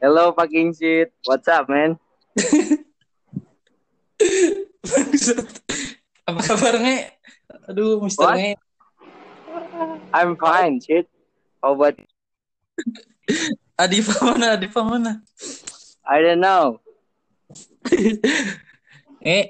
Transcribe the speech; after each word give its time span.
Hello 0.00 0.32
fucking 0.32 0.72
shit. 0.72 1.12
What's 1.28 1.44
up, 1.48 1.68
man? 1.68 2.00
Apa 6.24 6.40
kabar, 6.40 6.74
Nge? 6.80 6.98
Aduh, 7.68 8.00
Mister 8.00 8.24
What? 8.24 8.36
Nge. 8.40 8.52
I'm 10.16 10.32
fine, 10.40 10.80
shit. 10.80 11.06
How 11.60 11.76
about 11.76 12.00
Adifa 13.76 14.14
mana? 14.24 14.56
Adifa 14.56 14.80
mana? 14.80 15.12
I 16.08 16.16
don't 16.24 16.40
know. 16.40 16.80
Nge, 19.20 19.40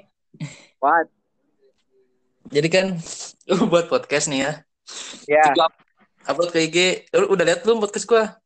What? 0.83 1.07
jadi 2.51 2.67
kan 2.67 2.85
lu 3.47 3.63
buat 3.71 3.87
podcast 3.87 4.27
nih 4.27 4.43
ya. 4.43 4.51
Yeah. 5.29 5.55
Gua 5.55 5.71
up- 5.71 5.79
upload 6.27 6.51
ke 6.51 6.67
IG. 6.67 7.07
Lu 7.15 7.31
udah 7.31 7.47
lihat 7.47 7.63
belum 7.63 7.79
podcast 7.79 8.03
gua? 8.03 8.40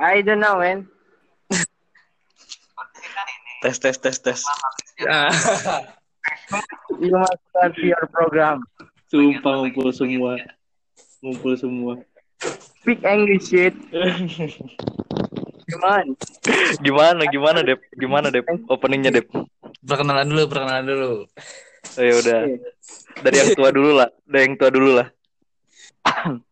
I 0.00 0.24
don't 0.24 0.40
know, 0.40 0.56
man. 0.56 0.88
Tes 3.60 3.76
tes 3.76 3.96
tes 4.00 4.16
tes. 4.16 4.40
Ya. 4.96 5.28
You 7.00 7.16
must 7.16 7.40
start 7.48 7.76
your 7.80 8.04
program. 8.12 8.60
Sumpah 9.08 9.64
ngumpul 9.64 9.88
semua. 9.92 10.36
Ngumpul 11.24 11.56
semua. 11.56 11.94
Speak 12.80 13.00
English, 13.04 13.52
shit. 13.52 13.72
On. 15.80 16.06
Gimana 16.84 17.22
gimana 17.30 17.60
Dep? 17.64 17.80
Gimana 17.96 18.28
Dep? 18.28 18.44
Openingnya 18.68 19.14
Dep? 19.14 19.28
perkenalan 19.80 20.28
dulu, 20.28 20.42
perkenalan 20.50 20.84
dulu. 20.84 21.10
Oh, 21.96 22.02
ya 22.04 22.14
udah. 22.20 22.40
Dari 23.24 23.36
yang 23.36 23.50
tua 23.56 23.68
dulu 23.72 23.90
lah. 23.96 24.08
Dari 24.28 24.42
yang 24.48 24.56
tua 24.60 24.70
dulu 24.72 24.90
lah. 25.00 25.08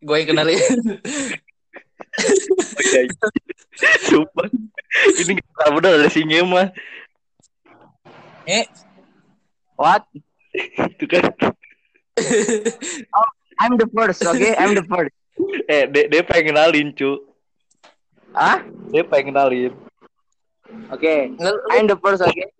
Gue 0.00 0.16
yang 0.24 0.28
kenalin. 0.32 0.60
Oh, 2.88 2.96
iya, 2.96 3.02
iya. 3.04 3.90
Sumpah. 4.08 4.48
Ini 5.20 5.32
gak 5.36 5.70
bener 5.76 5.92
ada 6.00 6.08
singa 6.08 6.40
mah. 6.42 6.68
Nge, 8.48 8.64
What? 9.78 10.02
Itu 10.98 11.06
kan. 11.06 11.30
I'm 13.62 13.78
the 13.78 13.86
first, 13.94 14.26
okay? 14.26 14.58
I'm 14.58 14.74
the 14.74 14.82
first. 14.82 15.14
Eh, 15.70 15.86
dia, 15.86 16.10
dia 16.10 16.22
pengen 16.26 16.56
kenalin, 16.56 16.90
cu. 16.90 17.22
Ah? 18.34 18.58
Dia 18.90 19.06
pengen 19.06 19.30
kenalin. 19.30 19.72
Okay. 20.90 21.30
Nggak, 21.38 21.52
lu, 21.54 21.60
I'm 21.70 21.86
the 21.86 21.98
first, 22.02 22.26
okay? 22.26 22.50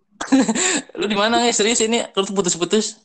lu 0.99 1.11
di 1.11 1.17
mana 1.19 1.43
Nge? 1.43 1.59
Serius 1.59 1.83
ini? 1.83 2.07
Lu 2.15 2.23
putus-putus? 2.31 3.03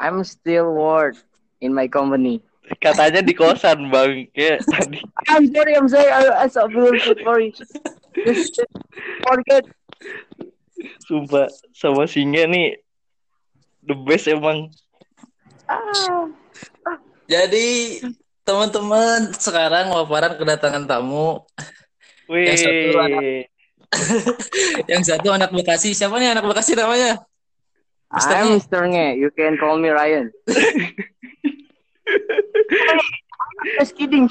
I'm 0.00 0.24
still 0.24 0.72
work 0.72 1.20
in 1.60 1.76
my 1.76 1.84
company. 1.84 2.40
Katanya 2.78 3.20
di 3.20 3.34
kosan, 3.36 3.90
Bang. 3.92 4.26
Kayak 4.32 4.64
tadi. 4.64 4.98
I'm 5.28 5.44
sorry, 5.50 5.72
I'm 5.76 5.88
sorry. 5.90 6.08
I, 6.08 6.44
I 6.44 6.46
so 6.48 6.64
sorry. 6.68 7.52
Just, 7.52 7.76
just 8.54 8.64
forget. 9.26 9.64
Sumpah. 11.06 11.50
Sama 11.74 12.08
singa 12.08 12.46
nih. 12.48 12.78
The 13.82 13.98
best 14.06 14.30
emang. 14.30 14.70
Ah. 15.66 16.30
Jadi 17.26 17.98
teman-teman 18.42 19.34
sekarang 19.34 19.90
waparan 19.90 20.38
kedatangan 20.38 20.86
tamu. 20.86 21.42
Wih. 22.30 22.46
Yang 22.50 22.58
satu 22.62 22.88
anak- 22.98 23.48
Yang 24.90 25.02
satu 25.12 25.28
anak 25.34 25.50
Bekasi. 25.52 25.92
Siapa 25.92 26.16
nih 26.16 26.32
anak 26.32 26.46
Bekasi 26.48 26.72
namanya? 26.78 27.20
Mister 28.12 28.36
I'm 28.36 28.46
Nge. 28.48 28.56
Mr. 28.60 28.82
Nge. 28.88 29.06
You 29.18 29.28
can 29.32 29.56
call 29.56 29.76
me 29.80 29.88
Ryan. 29.88 30.28
just 33.78 33.94
kidding. 33.96 34.26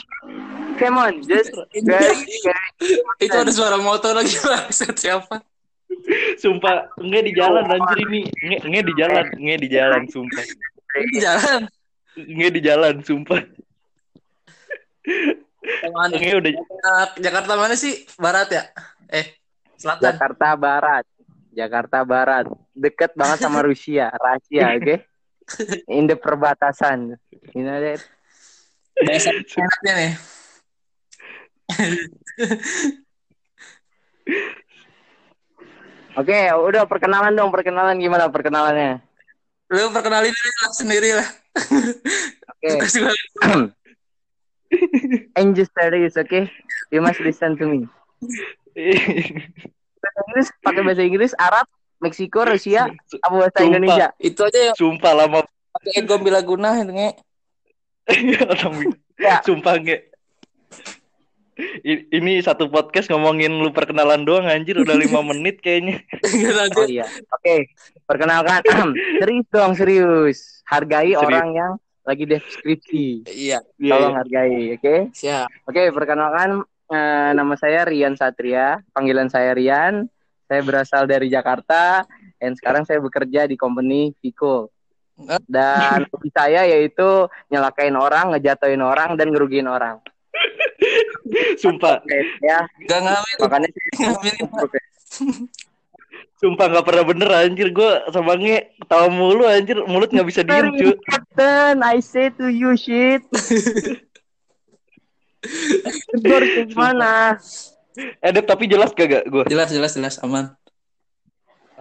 Come 0.79 0.97
on, 0.97 1.21
just 1.23 1.53
very, 1.85 2.25
very. 2.41 2.97
Itu 3.21 3.35
ada 3.37 3.51
suara 3.53 3.77
motor 3.77 4.17
lagi 4.17 4.33
maksud 4.41 4.97
siapa? 4.97 5.45
Sumpah, 6.41 6.89
nge 6.97 7.19
di 7.29 7.31
jalan 7.37 7.67
anjir 7.69 7.97
ini. 8.09 8.21
Nge, 8.25 8.57
nge 8.65 8.81
di 8.81 8.93
jalan, 8.97 9.25
nge 9.37 9.55
di 9.61 9.67
jalan, 9.69 10.01
sumpah. 10.09 10.45
Di 10.97 11.17
jalan. 11.21 11.61
Nge 12.17 12.47
di 12.49 12.61
jalan, 12.63 12.95
sumpah. 13.05 13.41
Sama 15.61 15.97
anak 16.09 16.17
Nge 16.21 16.33
udah 16.41 16.51
Jakarta 17.21 17.53
mana 17.53 17.75
sih? 17.77 18.05
Barat 18.17 18.49
ya? 18.49 18.63
Eh, 19.09 19.37
selatan. 19.77 20.09
Jakarta 20.09 20.47
Barat. 20.57 21.05
Jakarta 21.51 21.97
Barat. 22.01 22.45
Deket 22.73 23.13
banget 23.13 23.37
sama 23.43 23.61
Rusia, 23.61 24.09
Rusia, 24.17 24.73
oke? 24.73 24.95
In 25.97 26.07
the 26.07 26.15
perbatasan. 26.17 27.19
You 27.53 27.63
know 27.67 27.77
that? 27.77 28.01
Bahasa 28.99 29.29
enaknya 29.31 29.93
nih. 29.99 30.11
Oke, 36.11 36.35
udah 36.51 36.83
perkenalan 36.85 37.31
dong, 37.31 37.49
perkenalan 37.55 37.95
gimana 37.95 38.27
perkenalannya? 38.27 38.99
Lu 39.71 39.87
perkenalin 39.95 40.27
diri 40.27 40.51
lah 40.59 40.71
sendiri 40.75 41.09
lah. 41.15 41.27
Oke. 42.51 42.69
Terus 42.83 42.95
gua- 42.99 43.71
Angel 45.35 45.65
studies, 45.67 46.15
oke? 46.19 46.51
You 46.91 46.99
must 46.99 47.23
listen 47.23 47.55
to 47.55 47.65
me. 47.67 47.87
Bahasa 50.01 50.19
Inggris, 50.27 50.47
pakai 50.59 50.81
bahasa 50.83 51.03
Inggris, 51.03 51.31
Arab, 51.39 51.67
Meksiko, 52.03 52.43
Rusia, 52.43 52.91
apa 53.23 53.31
bahasa 53.31 53.55
Sumpah. 53.55 53.67
Indonesia? 53.67 54.07
Itu 54.19 54.41
aja 54.43 54.59
yang 54.71 54.75
Sumpah 54.75 55.13
lama 55.15 55.39
pakai 55.71 56.03
Ego 56.03 56.19
Bilaguna 56.19 56.75
itu 56.75 56.91
nge. 56.91 57.11
Ya. 59.17 59.37
Sumpah 59.41 59.77
nge. 59.77 59.97
I- 61.83 62.07
Ini 62.09 62.41
satu 62.41 62.67
podcast 62.67 63.05
ngomongin 63.07 63.53
lu 63.53 63.69
perkenalan 63.69 64.25
doang 64.25 64.49
anjir 64.49 64.73
udah 64.75 64.97
lima 64.97 65.21
menit 65.29 65.61
kayaknya. 65.61 66.01
Enggak 66.23 66.73
Oh 66.73 66.87
iya. 66.87 67.05
Oke, 67.29 67.69
perkenalkan. 68.03 68.61
serius 69.19 69.47
dong, 69.47 69.71
serius. 69.75 70.39
Hargai 70.65 71.11
Serius. 71.11 71.21
orang 71.21 71.47
yang 71.51 71.71
lagi 72.01 72.25
deskripsi. 72.25 73.27
Iya, 73.27 73.59
Iya, 73.77 73.91
Tolong 73.93 74.09
iya. 74.09 74.17
hargai, 74.17 74.55
oke? 74.73 74.95
siap. 75.13 75.47
Oke, 75.63 75.91
perkenalkan 75.91 76.63
eh, 76.87 77.31
nama 77.31 77.53
saya 77.53 77.85
Rian 77.85 78.15
Satria, 78.15 78.81
panggilan 78.89 79.29
saya 79.29 79.53
Rian. 79.53 80.09
Saya 80.47 80.65
berasal 80.65 81.05
dari 81.05 81.29
Jakarta 81.29 82.03
dan 82.35 82.51
sekarang 82.53 82.83
saya 82.83 82.99
bekerja 82.99 83.45
di 83.45 83.55
company 83.55 84.11
Vico. 84.17 84.67
Dan 85.47 86.05
hobi 86.11 86.29
saya 86.33 86.65
yaitu 86.65 87.27
nyelakain 87.51 87.95
orang, 87.95 88.33
ngejatuhin 88.33 88.81
orang 88.81 89.15
dan 89.19 89.29
ngerugiin 89.29 89.67
orang. 89.69 89.99
Sumpah, 91.61 92.01
Oke, 92.01 92.19
ya, 92.41 92.65
Gak 92.89 92.99
ngamen, 93.03 93.35
makanya 93.45 93.67
ngamen. 93.99 94.35
sumpah 96.41 96.65
nggak 96.73 96.85
pernah 96.89 97.05
bener 97.05 97.29
anjir 97.29 97.69
gua 97.69 98.01
sama 98.09 98.33
nge 98.33 98.73
ketawa 98.81 99.07
mulu 99.13 99.45
anjir 99.45 99.77
mulut 99.85 100.09
nggak 100.09 100.25
bisa 100.25 100.41
diem 100.41 100.73
cu. 100.73 100.97
Captain, 101.05 101.77
I 101.85 102.01
say 102.01 102.33
to 102.33 102.49
you 102.49 102.73
shit. 102.73 103.21
Gue 106.17 106.33
harus 106.33 106.51
ke 106.53 106.73
mana? 106.73 107.37
Eh 107.97 108.31
tapi 108.41 108.65
jelas 108.65 108.93
kagak 108.93 109.25
gua 109.29 109.45
Jelas, 109.45 109.69
jelas, 109.69 109.93
jelas, 109.93 110.15
aman. 110.25 110.57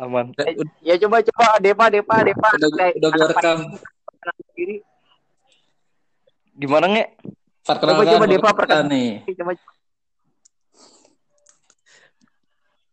Aman. 0.00 0.32
Udah, 0.32 0.46
udah, 0.48 0.72
Ya 0.80 0.94
coba 0.96 1.20
coba 1.20 1.46
Depa 1.60 1.86
Depa 1.92 2.16
Depa. 2.24 2.48
udah, 2.56 2.88
udah 2.96 3.08
gua 3.12 3.26
rekam. 3.30 3.58
Gimana 6.56 6.86
nge? 6.88 7.04
Perkenalkan, 7.60 8.02
Coba, 8.02 8.12
coba, 8.16 8.26
Depa, 8.26 8.50
perkenalkan 8.56 8.88
nih. 8.90 9.10
Coba 9.36 9.52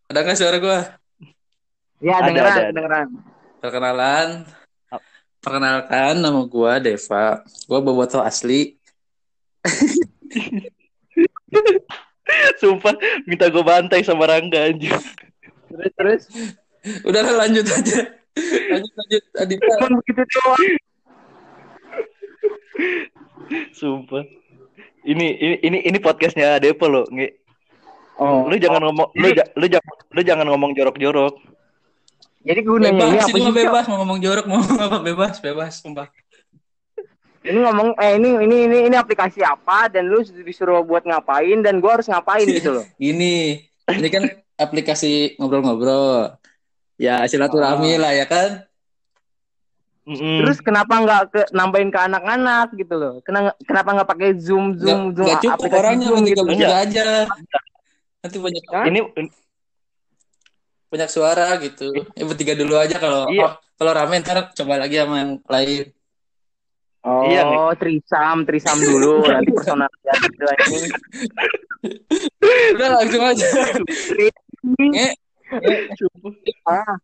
Ada 0.07 0.19
nggak 0.23 0.37
suara 0.39 0.57
gua? 0.59 0.79
Ya 1.99 2.15
Ada, 2.21 2.27
dengeran 2.29 2.47
ada, 2.47 2.61
ada. 2.61 2.71
dengeran. 2.71 3.07
Perkenalan. 3.57 4.27
Perkenalkan 5.39 6.13
nama 6.19 6.41
gua 6.45 6.77
Deva. 6.77 7.41
Gua 7.65 7.79
bobotoh 7.79 8.21
asli. 8.21 8.75
Sumpah 12.59 12.93
minta 13.23 13.47
gua 13.47 13.63
bantai 13.65 14.03
sama 14.03 14.27
Rangga 14.27 14.67
anjir. 14.67 14.93
Terus 15.67 15.91
terus. 15.95 16.23
Udah 17.07 17.21
lah, 17.23 17.35
lanjut 17.45 17.65
aja. 17.65 17.99
Lanjut, 18.71 18.93
lanjut. 18.93 19.23
Adita. 19.39 19.73
Cuman 19.81 19.93
begitu 20.01 20.21
doang. 20.27 20.63
Sumpah. 23.73 24.23
Ini 25.07 25.27
ini 25.39 25.55
ini 25.63 25.77
ini 25.87 25.97
podcastnya 26.03 26.59
Depo 26.59 26.91
lo, 26.91 27.07
nge. 27.07 27.27
Oh. 28.19 28.49
Lu 28.49 28.57
jangan 28.59 28.81
ngomong 28.83 29.13
lu, 29.15 29.29
ja- 29.31 29.47
lu 29.55 29.65
jangan 29.69 29.95
lu 30.11 30.21
jangan 30.25 30.45
ngomong 30.51 30.71
jorok-jorok. 30.75 31.33
Jadi 32.43 32.59
gunanya 32.63 33.07
ini 33.07 33.17
Bebas, 33.19 33.27
apa 33.27 33.37
ini 33.37 33.39
sih? 33.39 33.47
mah 33.47 33.55
bebas. 33.55 33.83
Mau 33.87 33.97
ngomong 34.03 34.19
jorok, 34.19 34.45
mau 34.47 34.57
ngomong 34.59 34.79
apa 34.83 34.97
bebas, 34.99 35.35
bebas. 35.39 35.73
Sumpah. 35.79 36.07
Ini 37.47 37.59
ngomong 37.63 37.95
eh 37.95 38.19
ini 38.19 38.29
ini 38.43 38.57
ini 38.67 38.77
ini 38.91 38.95
aplikasi 38.99 39.39
apa 39.39 39.87
dan 39.87 40.11
lu 40.11 40.19
disuruh 40.23 40.83
buat 40.83 41.07
ngapain 41.07 41.63
dan 41.63 41.79
gua 41.79 41.99
harus 41.99 42.11
ngapain 42.11 42.43
gitu 42.43 42.75
loh. 42.75 42.85
Gini, 42.99 43.63
ini 43.87 44.07
kan 44.11 44.27
aplikasi 44.59 45.39
ngobrol-ngobrol. 45.39 46.35
Ya, 46.97 47.21
silaturahmi 47.23 47.93
Oh. 47.93 48.01
lah 48.01 48.11
ya 48.11 48.25
kan? 48.25 48.65
Mm-mm. 50.03 50.39
Terus 50.39 50.57
kenapa 50.59 50.93
nggak 50.97 51.21
ke 51.29 51.41
nambahin 51.51 51.91
ke 51.91 51.99
anak-anak 51.99 52.71
gitu 52.73 52.95
loh? 52.95 53.13
Kenapa 53.21 53.53
kenapa 53.61 53.89
nggak 53.91 54.09
pakai 54.09 54.29
zoom 54.39 54.73
zoom 54.73 55.11
Nggak, 55.11 55.13
zoom 55.13 55.25
nggak 55.27 55.41
cukup 55.43 55.55
aplikasi 55.59 55.77
orangnya 55.77 56.07
Zoom 56.07 56.23
gitu? 56.23 56.41
bertiga 56.41 56.75
aja. 56.79 57.05
nanti 58.17 58.37
banyak 58.39 58.63
Hah? 58.71 58.85
Ini 58.87 58.99
banyak 60.87 61.09
suara 61.11 61.47
gitu. 61.59 61.87
Ya 62.15 62.23
bertiga 62.23 62.53
dulu 62.55 62.79
aja 62.79 62.95
kalau 62.95 63.27
Iya. 63.27 63.45
oh, 63.45 63.53
kalau 63.75 63.91
rame 63.93 64.15
ntar 64.17 64.47
coba 64.55 64.79
lagi 64.79 64.95
sama 64.95 65.15
yang 65.19 65.31
lain. 65.43 65.91
Oh, 67.03 67.23
Iya, 67.23 67.41
nih. 67.45 67.57
trisam, 67.75 68.37
trisam 68.43 68.77
dulu. 68.79 69.21
Nanti 69.27 69.51
personal 69.53 69.91
gitu 69.91 70.43
anjing. 70.43 70.91
Udah 72.73 72.89
langsung 72.95 73.23
aja. 73.23 73.47
Nge, 74.71 75.07
Ah, 76.67 76.95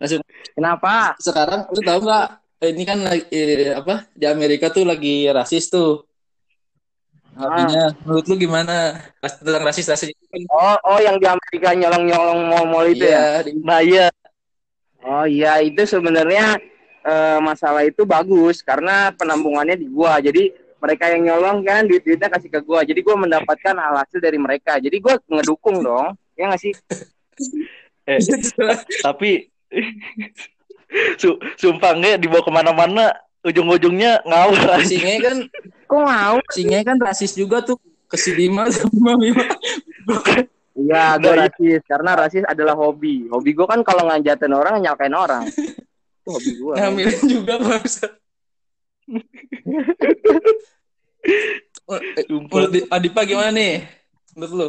langsung 0.00 0.20
kenapa? 0.56 1.16
sekarang 1.20 1.68
lu 1.68 1.80
tahu 1.84 1.98
nggak 2.04 2.28
ini 2.72 2.82
kan 2.88 2.98
lagi- 3.04 3.28
eh, 3.32 3.76
apa 3.76 4.08
di 4.16 4.24
Amerika 4.24 4.72
tuh 4.72 4.88
lagi 4.88 5.28
rasis 5.28 5.68
tuh. 5.68 6.04
Artinya 7.36 7.92
menurut 8.08 8.24
lu 8.32 8.34
gimana 8.40 8.96
Pas 9.20 9.36
tentang 9.36 9.60
rasis 9.60 9.84
rasis 9.92 10.08
Oh, 10.48 10.76
oh 10.88 10.98
yang 11.04 11.20
di 11.20 11.28
Amerika 11.28 11.76
nyolong-nyolong 11.76 12.48
mall-mall 12.48 12.88
itu 12.88 13.04
ya? 13.04 13.44
Di- 13.44 13.60
nah 13.60 13.84
iya 13.84 14.08
Oh 15.06 15.22
iya, 15.28 15.60
itu 15.62 15.84
sebenarnya 15.86 16.56
eh, 17.06 17.38
masalah 17.38 17.86
itu 17.86 18.02
bagus 18.02 18.64
karena 18.64 19.14
penampungannya 19.14 19.78
di 19.78 19.86
gua. 19.86 20.18
Jadi 20.18 20.50
mereka 20.82 21.12
yang 21.14 21.22
nyolong 21.30 21.62
kan 21.62 21.86
duit-duitnya 21.86 22.26
kasih 22.26 22.50
ke 22.50 22.60
gua. 22.66 22.82
Jadi 22.82 23.06
gua 23.06 23.14
mendapatkan 23.14 23.76
hal 23.78 23.94
hasil 24.02 24.18
dari 24.18 24.34
mereka. 24.40 24.82
Jadi 24.82 24.98
gua 24.98 25.14
ngedukung 25.30 25.84
dong. 25.84 26.18
Ya 26.36 26.44
nggak 26.52 26.60
sih? 26.60 26.72
eh, 28.10 28.20
tapi 29.02 29.50
su 31.20 31.36
sumpah 31.58 31.92
nggak 31.98 32.22
dibawa 32.22 32.42
ke 32.44 32.52
mana-mana 32.54 33.04
ujung-ujungnya 33.42 34.22
ngawur 34.26 34.58
si 34.86 34.96
Nge 34.98 35.16
kan 35.22 35.38
Kok 35.86 36.02
mau? 36.02 36.36
si 36.54 36.62
Nge 36.66 36.80
kan 36.86 36.96
rasis 36.98 37.32
juga 37.34 37.62
tuh 37.62 37.78
ke 38.06 38.16
si 38.18 38.30
Dima 38.34 38.70
sama 38.70 39.14
Bima. 39.20 39.44
Iya, 40.76 41.16
Nah, 41.16 41.16
gua 41.16 41.32
iya. 41.32 41.40
rasis 41.48 41.80
karena 41.88 42.10
rasis 42.14 42.44
adalah 42.44 42.76
hobi. 42.76 43.26
Hobi 43.32 43.50
gua 43.56 43.64
kan 43.64 43.80
kalau 43.80 44.06
ngajatin 44.12 44.52
orang 44.52 44.76
nyalkain 44.84 45.16
orang. 45.16 45.48
Itu 45.48 46.28
hobi 46.30 46.50
gua. 46.60 46.74
Ngambilin 46.78 47.20
juga 47.26 47.54
bangsa. 47.58 48.06
Oh, 51.86 51.98
eh. 51.98 52.26
Menurut 52.26 52.90
Adipa 52.90 53.22
gimana 53.22 53.54
nih? 53.54 53.86
Menurut 54.34 54.54
lu? 54.58 54.68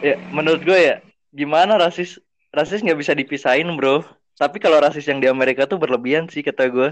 Ya 0.00 0.14
menurut 0.30 0.60
gue 0.60 0.78
ya 0.78 0.96
gimana 1.30 1.76
rasis 1.76 2.16
rasis 2.50 2.80
nggak 2.80 2.98
bisa 2.98 3.12
dipisahin 3.12 3.68
bro 3.74 4.02
tapi 4.34 4.56
kalau 4.56 4.80
rasis 4.80 5.04
yang 5.04 5.20
di 5.20 5.28
Amerika 5.28 5.64
tuh 5.64 5.76
berlebihan 5.76 6.26
sih 6.26 6.40
kata 6.40 6.66
gue 6.66 6.90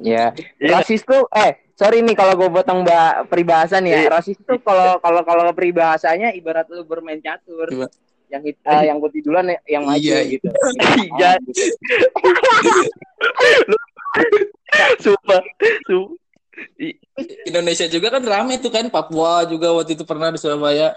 Ya, 0.00 0.32
Iya. 0.56 0.80
rasis 0.80 1.04
tuh 1.04 1.28
eh 1.28 1.60
sorry 1.76 2.00
nih 2.00 2.16
kalau 2.16 2.32
gue 2.32 2.48
potong 2.48 2.88
mbak 2.88 3.28
peribahasa 3.28 3.84
nih 3.84 3.92
ya. 3.92 4.00
Iya. 4.00 4.08
Rasis 4.08 4.38
tuh 4.40 4.56
kalau 4.56 4.96
kalau 4.96 5.20
kalau 5.20 5.52
peribahasanya 5.52 6.32
ibarat 6.32 6.64
lu 6.72 6.88
bermain 6.88 7.20
catur. 7.20 7.68
Coba. 7.68 7.92
Yang 8.32 8.42
hit- 8.48 8.64
eh, 8.64 8.82
yang 8.88 8.96
putih 8.96 9.20
duluan 9.20 9.52
ya- 9.52 9.60
yang 9.68 9.84
maju 9.84 10.00
Iya, 10.00 10.18
gitu. 10.24 10.48
Iya. 11.20 11.30
sumpah 14.98 15.40
su 15.84 16.16
Indonesia 17.44 17.84
juga 17.84 18.08
kan 18.10 18.22
rame 18.24 18.56
tuh 18.56 18.72
kan 18.72 18.88
Papua 18.88 19.44
juga 19.44 19.68
waktu 19.72 19.96
itu 19.96 20.04
pernah 20.04 20.32
di 20.32 20.40
Surabaya. 20.40 20.96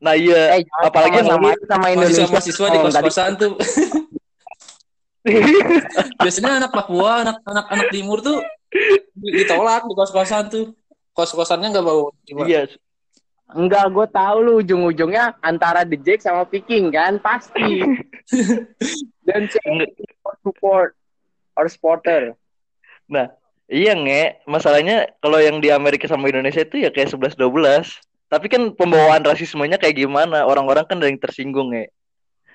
Nah 0.00 0.16
iya 0.16 0.56
Eh, 0.56 0.64
apalagi 0.80 1.20
sama, 1.20 1.28
sama, 1.28 1.48
sama 1.68 1.86
Indonesia. 1.92 2.24
Mahasiswa-mahasiswa 2.24 2.66
di 2.66 2.78
Oh, 2.80 2.82
kos-kosan 2.88 3.30
tuh. 3.36 3.52
Biasanya 6.24 6.52
anak 6.64 6.72
Papua, 6.72 7.20
anak 7.20 7.36
anak 7.44 7.66
anak 7.68 7.86
timur 7.92 8.24
tuh 8.24 8.40
ditolak 9.20 9.84
di 9.84 9.92
kos-kosan 9.92 10.48
tuh. 10.48 10.72
Kos-kosannya 11.12 11.68
nggak 11.76 11.84
bawa. 11.84 12.08
iya 12.48 12.64
Enggak, 13.50 13.90
gue 13.90 14.06
tahu 14.14 14.36
lu 14.46 14.52
ujung-ujungnya 14.62 15.34
antara 15.42 15.82
The 15.82 15.98
Jack 15.98 16.22
sama 16.22 16.46
Viking 16.46 16.94
kan 16.94 17.18
pasti. 17.18 17.82
Dan 19.26 19.50
support 20.40 20.94
or 21.58 21.66
supporter. 21.68 22.32
nah 23.10 23.26
iya 23.66 23.98
nge 23.98 24.46
masalahnya 24.46 25.10
kalau 25.18 25.42
yang 25.42 25.58
di 25.58 25.66
Amerika 25.74 26.06
sama 26.06 26.30
Indonesia 26.30 26.62
itu 26.62 26.78
ya 26.86 26.94
kayak 26.94 27.10
11 27.10 27.34
12 27.34 27.98
tapi 28.30 28.46
kan 28.46 28.70
pembawaan 28.70 29.20
rasismenya 29.20 29.76
kayak 29.76 29.98
gimana 29.98 30.46
orang-orang 30.46 30.86
kan 30.86 30.96
ada 30.96 31.10
yang 31.10 31.18
tersinggung 31.18 31.74
ya 31.74 31.90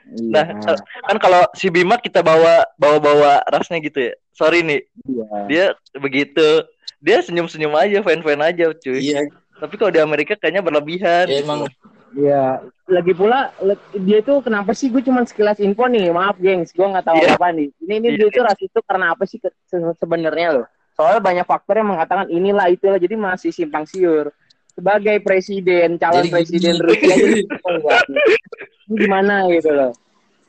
Nah, 0.06 0.45
Iya. 0.45 0.77
kan 1.01 1.18
kalau 1.18 1.50
si 1.57 1.66
Bima 1.66 1.98
kita 1.98 2.22
bawa 2.22 2.62
bawa 2.77 2.98
bawa 3.01 3.31
rasnya 3.50 3.81
gitu 3.81 3.98
ya. 3.98 4.13
Sorry 4.38 4.62
nih, 4.62 4.86
Iya. 5.01 5.25
dia 5.50 5.66
begitu. 5.98 6.62
Dia 7.01 7.25
senyum-senyum 7.25 7.74
aja, 7.74 8.06
fan-fan 8.06 8.38
aja, 8.38 8.69
cuy. 8.69 9.01
Iya, 9.01 9.25
Tapi 9.57 9.74
kalau 9.81 9.89
di 9.89 9.98
Amerika 9.98 10.38
kayaknya 10.38 10.62
berlebihan. 10.62 11.25
ya 11.25 11.42
emang 11.42 11.66
Iya, 12.13 12.62
lagi 12.86 13.18
pula 13.18 13.50
dia 13.98 14.22
tuh 14.22 14.45
kenapa 14.45 14.77
sih 14.77 14.94
gue 14.94 15.01
cuma 15.01 15.25
sekilas 15.25 15.57
info 15.57 15.89
nih, 15.89 16.13
maaf 16.13 16.38
gengs, 16.38 16.69
gue 16.69 16.86
nggak 16.86 17.01
tahu 17.01 17.18
Iya. 17.19 17.33
apa 17.36 17.48
nih. 17.50 17.74
Ini 17.81 17.94
ini 17.98 18.07
Iya. 18.13 18.18
dia 18.22 18.27
tuh 18.30 18.44
rasis 18.45 18.69
itu 18.69 18.80
karena 18.86 19.06
apa 19.12 19.24
sih 19.25 19.42
se- 19.42 19.95
sebenarnya 19.98 20.62
loh? 20.62 20.66
Soalnya 20.94 21.18
banyak 21.19 21.50
faktor 21.50 21.81
yang 21.81 21.89
mengatakan 21.89 22.30
inilah 22.30 22.69
itulah, 22.69 23.01
jadi 23.01 23.18
masih 23.18 23.50
simpang 23.50 23.89
siur. 23.89 24.30
Sebagai 24.75 25.18
presiden, 25.24 25.95
calon 25.95 26.27
Jadi 26.27 26.31
presiden 26.36 26.75
gini. 26.75 26.83
Rusia 26.83 27.16
ini 27.16 27.42
gimana 28.92 29.48
gitu 29.48 29.72
loh? 29.72 29.92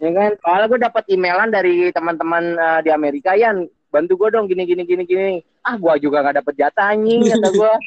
Ya 0.02 0.10
kan, 0.12 0.30
soalnya 0.42 0.66
gue 0.68 0.80
dapat 0.82 1.04
emailan 1.08 1.48
dari 1.54 1.88
teman-teman 1.94 2.44
eh, 2.58 2.80
di 2.84 2.90
Amerika, 2.90 3.32
Yan 3.38 3.64
bantu 3.86 4.18
gue 4.18 4.28
dong 4.34 4.50
gini 4.50 4.66
gini 4.66 4.82
gini 4.82 5.02
gini. 5.06 5.40
Ah, 5.62 5.78
gue 5.78 5.94
juga 6.02 6.20
nggak 6.26 6.42
dapet 6.42 6.54
jatah 6.58 6.92
anjing 6.92 7.22
kata 7.22 7.48
gue. 7.54 7.72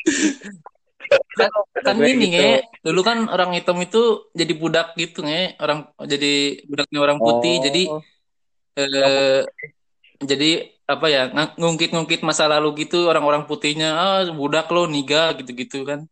kan, 1.10 1.50
kan 1.82 1.96
gini 1.98 2.30
gitu. 2.30 2.38
nge 2.38 2.50
dulu 2.86 3.02
kan 3.02 3.18
orang 3.30 3.58
hitam 3.58 3.82
itu 3.82 4.30
jadi 4.34 4.54
budak 4.54 4.94
gitu 4.94 5.26
nge 5.26 5.58
orang 5.58 5.90
jadi 6.06 6.34
budaknya 6.70 7.00
orang 7.02 7.18
putih 7.18 7.56
Oh. 7.58 7.64
jadi 7.66 7.84
eh, 8.78 9.42
jadi 10.22 10.52
apa 10.90 11.06
ya 11.10 11.24
ng- 11.34 11.56
ngungkit-ngungkit 11.58 12.22
masa 12.26 12.50
lalu 12.50 12.86
gitu 12.86 13.10
orang-orang 13.10 13.46
putihnya 13.50 13.90
ah 13.94 14.22
budak 14.30 14.70
lo 14.70 14.86
niga 14.86 15.34
gitu-gitu 15.38 15.86
kan 15.86 16.06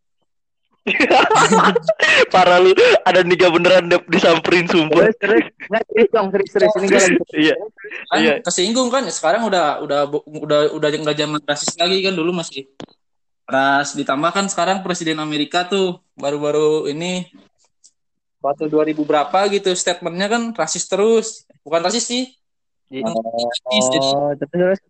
Parah 2.34 2.58
lu, 2.58 2.72
ada 3.02 3.20
niga 3.22 3.48
beneran 3.48 3.88
dap 3.88 4.04
disamperin 4.06 4.66
sumpah. 4.66 5.08
Nggak 5.08 5.84
serius 5.86 6.10
dong 6.10 6.28
serius 6.32 6.50
serius 6.52 6.74
ini 6.76 6.86
gue 6.86 6.98
lagi 6.98 7.16
Iya. 7.34 7.54
kan 8.08 8.18
Iya. 8.18 8.34
kesinggung 8.42 8.88
kan 8.88 9.04
sekarang 9.08 9.44
udah 9.44 9.80
udah 9.80 10.00
udah 10.26 10.60
udah 10.74 10.88
nggak 10.88 11.16
zaman 11.16 11.40
rasis 11.42 11.72
lagi 11.76 12.00
kan 12.00 12.14
dulu 12.14 12.32
masih 12.32 12.68
ras 13.44 13.96
ditambah 13.96 14.28
kan 14.28 14.44
sekarang 14.46 14.84
presiden 14.84 15.16
Amerika 15.18 15.64
tuh 15.64 16.04
baru-baru 16.14 16.88
ini 16.88 17.32
waktu 18.38 18.68
2000 18.68 18.92
berapa 19.02 19.38
gitu 19.50 19.72
statementnya 19.72 20.28
kan 20.28 20.42
rasis 20.52 20.84
terus 20.84 21.28
bukan 21.64 21.80
rasis 21.80 22.04
sih 22.04 22.24
Iya. 22.88 23.08
rasis 23.08 23.86
jadi 23.88 24.08
Oh, 24.08 24.32
terus 24.36 24.50
terus 24.52 24.80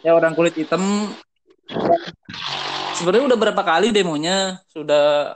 ya 0.00 0.14
orang 0.14 0.34
kulit 0.34 0.54
hitam 0.54 0.82
sebenarnya 3.00 3.26
udah 3.32 3.38
berapa 3.40 3.62
kali 3.64 3.88
demonya 3.90 4.60
sudah 4.68 5.34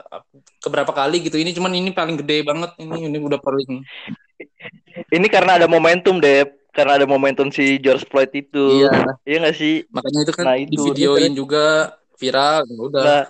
keberapa 0.61 0.93
kali 0.93 1.25
gitu 1.25 1.41
ini 1.41 1.51
cuman 1.51 1.73
ini 1.73 1.89
paling 1.89 2.15
gede 2.21 2.45
banget 2.45 2.71
ini 2.77 3.09
ini 3.09 3.17
udah 3.17 3.41
paling 3.41 3.81
Ini 5.11 5.27
karena 5.31 5.55
ada 5.59 5.67
momentum, 5.67 6.19
Dep. 6.19 6.55
Karena 6.75 6.99
ada 6.99 7.07
momentum 7.07 7.47
si 7.47 7.79
George 7.79 8.03
Floyd 8.03 8.31
itu. 8.35 8.83
iya 8.83 9.15
Iya 9.23 9.37
nggak 9.47 9.55
sih? 9.55 9.87
makanya 9.91 10.19
itu 10.27 10.33
kan 10.35 10.43
Nah, 10.43 10.55
di 10.59 10.75
itu. 10.75 10.83
videoin 10.91 11.31
juga 11.31 11.95
viral 12.19 12.67
ya 12.67 12.75
udah 12.79 13.03
Nah, 13.03 13.21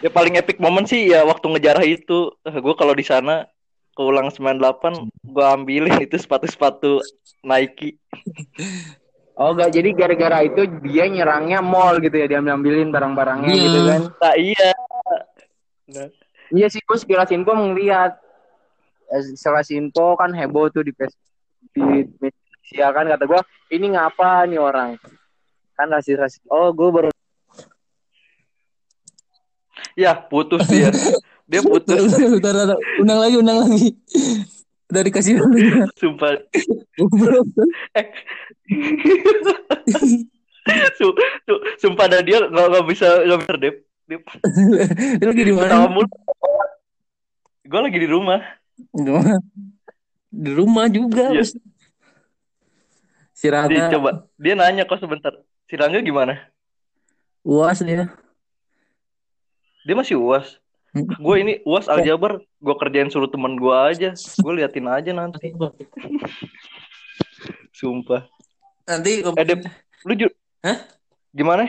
ya 0.00 0.08
paling 0.08 0.40
epic 0.40 0.56
momen 0.56 0.88
sih 0.88 1.12
ya 1.12 1.28
waktu 1.28 1.44
ngejarah 1.44 1.84
itu. 1.84 2.32
Gue 2.40 2.74
kalau 2.76 2.96
di 2.96 3.04
sana 3.04 3.44
keulang 3.92 4.32
98 4.32 5.08
gue 5.24 5.44
ambilin 5.44 6.00
itu 6.00 6.16
sepatu-sepatu 6.16 7.04
Nike. 7.44 8.00
Oh 9.36 9.52
enggak, 9.52 9.68
jadi 9.68 9.88
gara-gara 9.92 10.38
itu 10.48 10.64
dia 10.80 11.04
nyerangnya 11.06 11.60
mall 11.60 12.00
gitu 12.00 12.16
ya, 12.16 12.24
dia 12.24 12.40
ambil-ambilin 12.40 12.88
barang-barangnya 12.88 13.52
Iya. 13.52 13.64
gitu 13.68 13.78
kan. 13.84 14.00
Nah 14.16 14.34
iya. 14.34 14.68
Nah, 15.92 16.08
Iya 16.46 16.66
sih, 16.70 16.78
gue 16.78 16.94
sekilas 16.94 17.28
info 17.34 17.52
ngeliat. 17.52 18.16
Eh, 19.10 19.22
Sekilas 19.34 19.66
info 19.74 20.14
kan 20.14 20.30
heboh 20.30 20.70
tuh 20.70 20.86
di 20.86 20.94
Facebook, 20.94 21.26
di 21.74 21.82
media 22.22 22.86
kan, 22.94 23.02
kata 23.04 23.26
gue, 23.26 23.40
ini 23.74 23.92
ngapa 23.92 24.46
nih 24.46 24.62
orang? 24.62 24.94
Kan 25.74 25.90
rasis-rasis. 25.90 26.38
Oh, 26.46 26.70
gue 26.70 26.88
baru 26.88 27.08
ya 29.96 30.14
putus 30.16 30.64
dia. 30.70 30.88
Dia 31.46 31.62
putus. 31.62 32.10
Bentar, 32.10 32.54
bentar, 32.58 32.74
undang 32.98 33.18
lagi 33.22 33.36
undang 33.38 33.58
lagi 33.62 33.94
udah 34.90 35.02
dikasih 35.02 35.38
Sumpah. 35.94 36.42
Su, 36.98 37.06
su, 37.06 37.38
sumpah 41.80 42.06
dah 42.10 42.20
dia 42.22 42.42
nggak 42.46 42.66
nggak 42.72 42.84
bisa 42.90 43.06
nggak 43.22 43.40
bisa 43.42 43.54
dep. 43.58 43.76
Dep. 44.06 44.22
Dia 45.18 45.26
lagi 45.26 45.42
di 45.42 45.50
mana? 45.50 45.90
Gue 47.66 47.80
lagi 47.82 47.98
di 47.98 48.06
rumah. 48.06 48.38
Di 50.30 50.50
rumah 50.54 50.86
juga. 50.86 51.34
Iya. 51.34 51.42
Si 53.36 53.46
Rangga 53.52 53.92
coba 53.92 54.30
dia 54.38 54.54
nanya 54.54 54.86
kok 54.86 55.02
sebentar. 55.02 55.34
Si 55.66 55.74
Rangga 55.74 56.00
gimana? 56.00 56.38
uas 57.46 57.78
dia. 57.78 58.10
Dia 59.86 59.94
masih 59.94 60.18
uas. 60.18 60.58
Gue 60.96 61.44
ini 61.44 61.60
uas 61.62 61.86
aljabar, 61.86 62.40
gue 62.40 62.74
kerjain 62.80 63.12
suruh 63.12 63.30
temen 63.30 63.54
gue 63.54 63.74
aja. 63.74 64.10
Gue 64.42 64.52
liatin 64.58 64.90
aja 64.90 65.10
nanti. 65.12 65.54
Sumpah. 67.78 68.26
Nanti 68.86 69.10
Eh, 69.22 69.44
Dep, 69.44 69.60
lu 70.06 70.12
ju- 70.14 70.36
Hah? 70.62 70.78
gimana? 71.34 71.66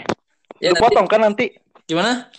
Ya, 0.62 0.70
lu 0.72 0.78
nanti- 0.78 0.84
potong 0.86 1.08
kan 1.10 1.20
nanti? 1.22 1.46
gimana? 1.88 2.30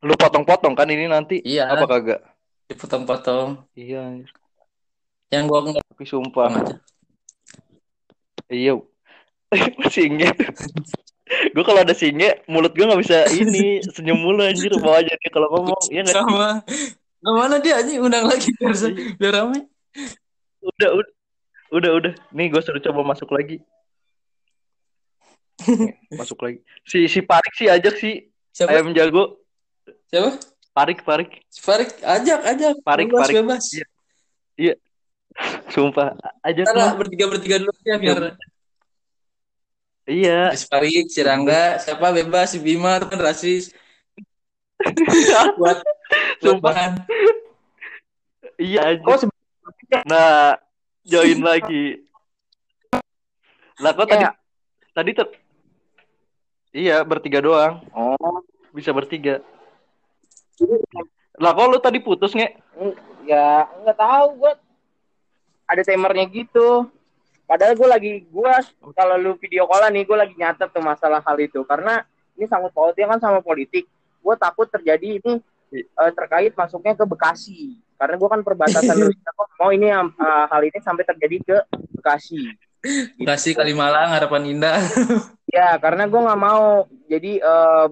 Lu 0.00 0.14
potong-potong 0.14 0.78
kan 0.78 0.86
ini 0.88 1.10
nanti? 1.10 1.42
Iya. 1.42 1.68
Apa 1.68 1.84
kagak? 1.84 2.20
Dipotong-potong. 2.70 3.66
Iya. 3.74 4.22
Yang 5.28 5.42
gua 5.44 5.58
enggak 5.66 5.84
tapi 5.84 6.04
sumpah. 6.06 6.48
aja. 6.54 6.76
Iya. 8.48 8.78
singe. 9.94 10.28
gue 11.28 11.64
kalau 11.64 11.84
ada 11.84 11.92
singe, 11.92 12.40
mulut 12.48 12.72
gue 12.72 12.84
nggak 12.88 13.00
bisa 13.04 13.28
ini 13.32 13.84
senyum 13.84 14.16
mulu 14.16 14.40
anjir 14.40 14.72
mau 14.80 14.96
aja 14.96 15.12
dia 15.12 15.30
kalau 15.32 15.48
ngomong. 15.52 15.82
Iya 15.92 16.00
nggak? 16.06 16.16
Sama. 16.16 16.48
Nggak 17.20 17.34
mana 17.36 17.56
dia 17.60 17.74
aja 17.82 17.90
undang 18.00 18.24
lagi 18.24 18.48
biar 18.56 18.72
biar 19.20 19.32
rame. 19.36 19.66
Udah, 20.62 20.88
udah, 20.96 21.12
udah, 21.72 21.90
udah. 22.00 22.12
Nih 22.32 22.48
gue 22.52 22.60
suruh 22.64 22.80
coba 22.82 23.02
masuk 23.04 23.30
lagi. 23.32 23.60
Masuk 26.14 26.38
lagi. 26.38 26.62
Si 26.86 27.10
si 27.10 27.18
Parik 27.18 27.50
sih 27.58 27.66
ajak 27.66 27.94
sih 27.98 28.30
Siapa? 28.54 28.78
ayam 28.78 28.94
jago. 28.94 29.42
Siapa? 30.06 30.38
Parik, 30.70 31.02
Parik. 31.02 31.42
Farik, 31.50 31.90
ajak, 31.98 32.40
ajak. 32.46 32.74
Farik, 32.86 33.10
bebas, 33.10 33.20
Farik. 33.26 33.34
bebas. 33.42 33.64
Iya. 34.54 34.74
Sumpah, 35.74 36.14
ajak 36.46 36.66
lah. 36.70 36.94
bertiga 36.94 37.26
bertiga 37.26 37.56
dulu 37.58 37.74
ya 37.82 37.98
biar 37.98 38.38
Iya. 40.08 40.54
si 40.56 40.64
Farik, 40.70 41.06
si 41.10 41.20
Rangga, 41.20 41.76
siapa 41.82 42.14
bebas, 42.14 42.54
si 42.54 42.58
Bima 42.62 42.96
itu 42.96 43.06
kan 43.10 43.20
rasis. 43.20 43.74
buat 45.58 45.82
Sumpah. 46.38 46.94
Iya 48.56 48.94
aja. 48.94 49.02
Oh, 49.02 49.18
Nah, 50.06 50.58
join 51.08 51.40
lagi. 51.50 52.04
Lah 53.78 53.92
kok 53.92 54.06
tadi 54.06 54.22
Ya. 54.22 54.32
tadi 54.92 55.10
ter 55.12 55.26
Iya, 56.68 57.00
bertiga 57.00 57.40
doang. 57.40 57.80
Oh, 57.90 58.44
Bisa 58.70 58.92
bertiga. 58.92 59.40
Lah 61.34 61.50
kok 61.50 61.66
lu 61.66 61.78
tadi 61.78 61.98
putus 61.98 62.34
nge? 62.34 62.54
ya 63.24 63.64
nggak 63.82 63.96
tahu 63.96 64.26
gue. 64.38 64.52
Ada 65.64 65.82
timernya 65.84 66.24
gitu. 66.26 66.88
Padahal 67.44 67.72
gue 67.72 67.88
lagi 67.88 68.12
gue 68.22 68.52
kalau 68.92 69.16
lu 69.16 69.32
video 69.36 69.64
call 69.64 69.88
nih 69.88 70.04
gue 70.04 70.16
lagi 70.16 70.34
nyatet 70.34 70.68
tuh 70.68 70.80
masalah 70.80 71.20
hal 71.20 71.36
itu 71.36 71.64
karena 71.64 72.04
ini 72.36 72.44
sangkut 72.44 72.72
pautnya 72.72 73.08
kan 73.08 73.18
sama 73.18 73.40
politik. 73.40 73.88
Gue 74.20 74.34
takut 74.36 74.66
terjadi 74.66 75.16
ini 75.18 75.40
eh, 75.72 76.12
terkait 76.16 76.52
masuknya 76.56 76.94
ke 76.96 77.04
Bekasi 77.04 77.80
karena 77.98 78.14
gue 78.14 78.28
kan 78.30 78.40
perbatasan 78.46 78.94
lu 79.02 79.10
mau 79.58 79.70
ini 79.74 79.90
eh, 79.90 80.44
hal 80.48 80.62
ini 80.62 80.78
sampai 80.78 81.04
terjadi 81.04 81.36
ke 81.42 81.56
Bekasi. 81.98 82.40
Bekasi 83.18 83.58
Kalimalang 83.58 84.14
Harapan 84.14 84.46
Indah. 84.48 84.78
Ya, 85.48 85.80
karena 85.80 86.04
gue 86.04 86.20
nggak 86.20 86.40
mau. 86.44 86.84
Jadi, 87.08 87.40
eh 87.40 87.86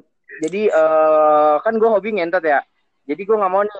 jadi 0.44 0.68
eh 0.68 1.54
kan 1.64 1.72
gue 1.72 1.88
hobi 1.88 2.12
ngentot 2.12 2.44
ya. 2.44 2.60
Jadi 3.08 3.24
gue 3.24 3.32
nggak 3.32 3.48
mau 3.48 3.64
nih 3.64 3.72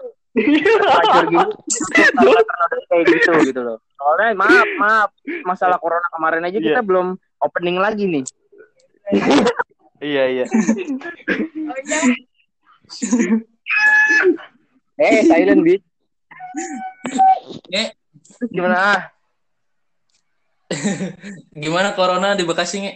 karena 0.65 1.45
karena 2.49 2.85
kayak 2.89 3.05
gitu 3.05 3.31
gitu 3.53 3.61
loh. 3.61 3.77
Soalnya 4.01 4.33
maaf 4.33 4.69
maaf 4.81 5.11
masalah 5.45 5.77
corona 5.77 6.09
kemarin 6.09 6.49
aja 6.49 6.57
kita 6.57 6.81
Iya. 6.81 6.89
belum 6.89 7.21
opening 7.45 7.77
lagi 7.77 8.05
nih. 8.09 8.25
Iya, 10.01 10.25
iya. 10.41 10.45
Eh 14.97 15.23
silent 15.29 15.61
beat. 15.61 15.83
Nge, 17.69 17.85
Gimana? 18.49 19.13
gimana 21.63 21.95
corona 21.95 22.35
di 22.35 22.43
Bekasi 22.43 22.77
nge? 22.83 22.95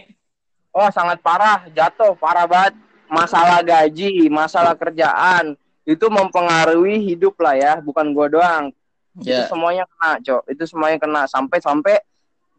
Oh 0.71 0.89
sangat 0.91 1.19
parah, 1.23 1.67
jatuh 1.71 2.15
parah 2.15 2.47
banget. 2.47 2.75
Masalah 3.11 3.59
gaji, 3.59 4.31
masalah 4.31 4.71
kerjaan 4.71 5.59
itu 5.83 6.05
mempengaruhi 6.07 7.11
hidup 7.11 7.35
lah 7.43 7.59
ya, 7.59 7.73
bukan 7.83 8.15
gua 8.15 8.31
doang. 8.31 8.71
Ya. 9.19 9.43
itu 9.43 9.51
semuanya 9.51 9.83
kena 9.91 10.11
cok 10.23 10.43
itu 10.55 10.63
semuanya 10.71 10.97
kena 11.03 11.21
sampai 11.27 11.59
sampai 11.59 11.99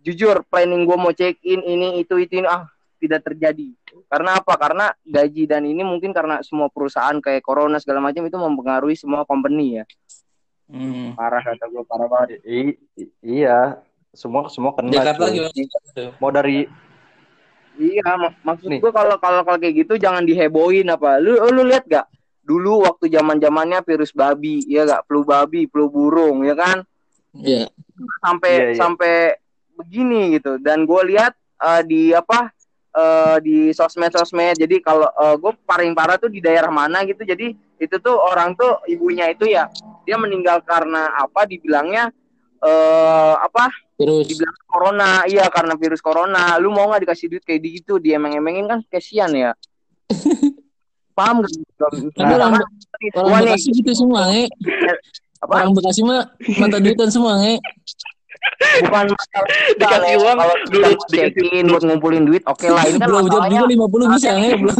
jujur 0.05 0.45
planning 0.53 0.85
gue 0.85 0.97
mau 1.01 1.09
check 1.17 1.41
in 1.41 1.65
ini 1.65 2.05
itu 2.05 2.21
itu 2.21 2.45
ini, 2.45 2.45
ah 2.45 2.69
tidak 3.01 3.25
terjadi 3.25 3.73
karena 4.07 4.37
apa 4.37 4.55
karena 4.55 4.87
gaji 5.03 5.45
dan 5.45 5.63
ini 5.63 5.81
mungkin 5.81 6.11
karena 6.11 6.41
semua 6.41 6.69
perusahaan 6.69 7.17
kayak 7.17 7.41
corona 7.41 7.77
segala 7.77 8.01
macam 8.01 8.23
itu 8.23 8.35
mempengaruhi 8.35 8.95
semua 8.95 9.23
company 9.23 9.79
ya 9.79 9.85
Hmm. 10.67 11.13
parah 11.13 11.43
kata 11.43 11.69
gue 11.69 11.85
parah 11.85 12.09
banget 12.09 12.41
I- 12.43 12.81
i- 12.97 13.13
iya. 13.21 13.77
Semua 14.11 14.49
semua 14.49 14.73
kena. 14.73 14.89
Jakarta 14.91 15.29
gimana? 15.29 15.53
Mau 16.17 16.29
dari 16.29 16.65
iya 17.75 18.05
mak- 18.15 18.41
maksud 18.43 18.69
Nih. 18.69 18.81
gue 18.81 18.89
kalau 18.89 19.17
kalau 19.17 19.41
kalau 19.43 19.59
kayak 19.59 19.85
gitu 19.85 19.97
jangan 19.97 20.21
dihebohin 20.23 20.89
apa 20.89 21.17
lu 21.17 21.37
lu 21.47 21.65
lihat 21.65 21.85
gak 21.85 22.05
dulu 22.41 22.85
waktu 22.85 23.09
zaman 23.09 23.37
zamannya 23.37 23.81
virus 23.81 24.13
babi 24.13 24.61
ya 24.67 24.85
gak 24.85 25.05
flu 25.05 25.25
babi 25.25 25.65
flu 25.67 25.89
burung 25.89 26.41
ya 26.43 26.53
kan 26.53 26.85
Ya. 27.33 27.65
sampai 28.21 28.53
Iya, 28.53 28.65
iya. 28.69 28.77
sampai 28.77 29.15
begini 29.75 30.37
gitu 30.37 30.57
dan 30.57 30.85
gue 30.85 31.03
lihat 31.07 31.33
eh, 31.59 31.83
di 31.83 32.13
apa 32.13 32.53
eh, 32.93 33.37
di 33.41 33.57
sosmed-sosmed. 33.73 34.61
Jadi 34.61 34.81
kalau 34.85 35.09
gue 35.41 35.53
paling 35.65 35.97
parah 35.97 36.21
tuh 36.21 36.29
di 36.29 36.45
daerah 36.45 36.71
mana 36.71 37.03
gitu. 37.09 37.25
Jadi 37.25 37.53
itu 37.83 37.97
tuh 37.99 38.15
orang 38.15 38.55
tuh 38.55 38.85
ibunya 38.87 39.27
itu 39.33 39.49
ya 39.49 39.67
dia 40.05 40.17
meninggal 40.21 40.61
karena 40.63 41.11
apa? 41.17 41.49
Dibilangnya 41.49 42.13
eh 42.63 43.35
apa? 43.37 43.69
Terus 43.99 44.27
dibilang 44.31 44.57
corona. 44.67 45.11
Iya 45.27 45.47
karena 45.51 45.75
virus 45.75 46.03
corona. 46.03 46.57
Lu 46.63 46.71
mau 46.71 46.91
nggak 46.91 47.03
dikasih 47.09 47.27
duit 47.33 47.45
kayak 47.47 47.63
gitu? 47.83 47.99
Dia 47.99 48.19
emeng-emengin 48.21 48.67
kan 48.71 48.79
kesian 48.87 49.35
ya. 49.35 49.53
Paham 51.19 51.45
gak? 51.45 51.53
Kan 52.17 52.27
orang 52.33 52.53
Gua 53.13 53.23
orang 53.27 53.45
nih, 53.45 53.59
Bekasi 53.59 53.69
gitu 53.75 53.93
semua 53.93 54.31
nge. 54.33 54.47
apa? 55.43 55.55
Orang 55.61 55.73
Bekasi 55.77 56.01
mah 56.07 56.25
mata 56.57 56.79
duitan 56.79 57.11
semua 57.13 57.33
nge. 57.43 57.55
Bukan 58.87 59.07
masalah 59.15 59.49
Dikasih 59.81 60.15
uang, 60.23 60.37
kalau 60.39 60.55
dulu 60.69 60.71
kita 60.71 60.89
dikasih 60.89 61.11
check-in 61.13 61.65
buat 61.71 61.83
ngumpulin 61.87 62.25
duit 62.27 62.43
oke 62.47 62.67
lah 62.69 62.85
ini 62.87 62.99
kan 62.99 63.09
Belum 63.09 63.23
masalahnya 63.27 63.61
juga 63.65 63.75
50 63.75 64.15
bisa 64.17 64.31
nge. 64.37 64.51
Belum. 64.59 64.79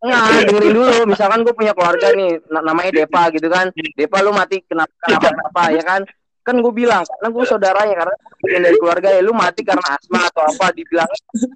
Enggak, 0.00 0.48
dengerin 0.48 0.72
dulu. 0.72 0.94
Misalkan 1.12 1.38
gue 1.44 1.52
punya 1.52 1.72
keluarga 1.76 2.08
nih, 2.16 2.40
na- 2.48 2.64
namanya 2.64 2.90
Depa 3.04 3.28
gitu 3.36 3.52
kan. 3.52 3.68
Depa 3.74 4.24
lu 4.24 4.32
mati 4.32 4.64
kenapa 4.64 4.88
kenapa 5.04 5.28
kenapa 5.28 5.62
ya 5.76 5.82
kan? 5.84 6.02
Kan 6.40 6.56
gue 6.64 6.72
bilang 6.72 7.04
karena 7.04 7.28
gue 7.28 7.44
saudaranya 7.44 7.94
karena 8.00 8.14
bagian 8.40 8.62
dari 8.64 8.76
keluarga 8.80 9.08
ya 9.12 9.20
lu 9.20 9.36
mati 9.36 9.60
karena 9.60 9.84
asma 9.92 10.24
atau 10.32 10.40
apa 10.40 10.72
dibilang 10.72 11.10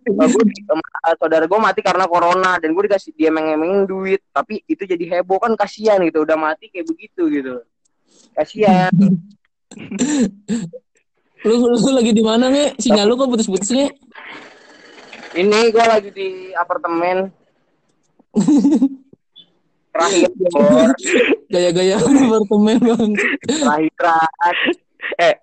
gue 0.04 0.28
saudara 1.16 1.44
gue 1.48 1.56
mati 1.56 1.80
karena 1.80 2.04
corona 2.04 2.60
dan 2.60 2.76
gue 2.76 2.84
dikasih 2.84 3.16
dia 3.16 3.32
emeng 3.32 3.88
duit 3.88 4.20
tapi 4.28 4.60
itu 4.68 4.84
jadi 4.84 5.18
heboh 5.18 5.40
kan 5.40 5.56
kasihan 5.56 6.04
gitu 6.04 6.28
udah 6.28 6.36
mati 6.36 6.68
kayak 6.68 6.84
begitu 6.84 7.32
gitu 7.32 7.64
kasihan 8.36 8.92
Lu, 11.44 11.54
lu, 11.60 11.76
lu 11.76 11.90
lagi 11.92 12.12
di 12.16 12.24
mana 12.24 12.48
nge? 12.48 12.80
Sinyal 12.80 13.04
lu 13.04 13.20
kok 13.20 13.28
putus-putus 13.28 13.68
nge? 13.68 13.88
ini 15.34 15.74
gue 15.74 15.84
lagi 15.84 16.10
di 16.14 16.54
apartemen 16.54 17.26
terakhir. 19.90 20.30
Gaya-gaya 21.52 21.98
apartemen 21.98 22.78
bang. 22.78 23.12
terakhir 23.98 24.74
eh 25.20 25.36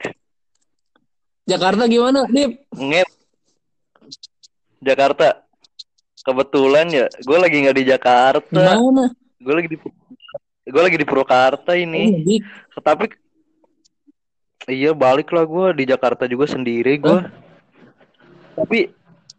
Jakarta 1.48 1.84
gimana, 1.92 2.24
Dip? 2.32 2.66
nge 2.72 3.04
Jakarta. 4.82 5.44
Kebetulan 6.22 6.86
ya, 6.94 7.06
gue 7.10 7.38
lagi 7.38 7.56
nggak 7.66 7.78
di 7.82 7.86
Jakarta. 7.86 8.54
Gimana? 8.54 9.10
Gue 9.42 9.54
lagi 9.58 9.70
di 9.74 9.78
gue 10.72 10.82
lagi 10.82 10.98
di 11.02 11.06
Purwakarta 11.06 11.74
ini. 11.74 12.04
Oh, 12.14 12.20
Dik. 12.22 12.44
Tapi 12.80 13.06
iya 14.68 14.92
balik 14.92 15.30
lah 15.30 15.44
gue 15.44 15.68
di 15.74 15.84
Jakarta 15.86 16.26
juga 16.26 16.46
sendiri 16.46 16.98
gue. 16.98 17.20
Tapi 18.54 18.92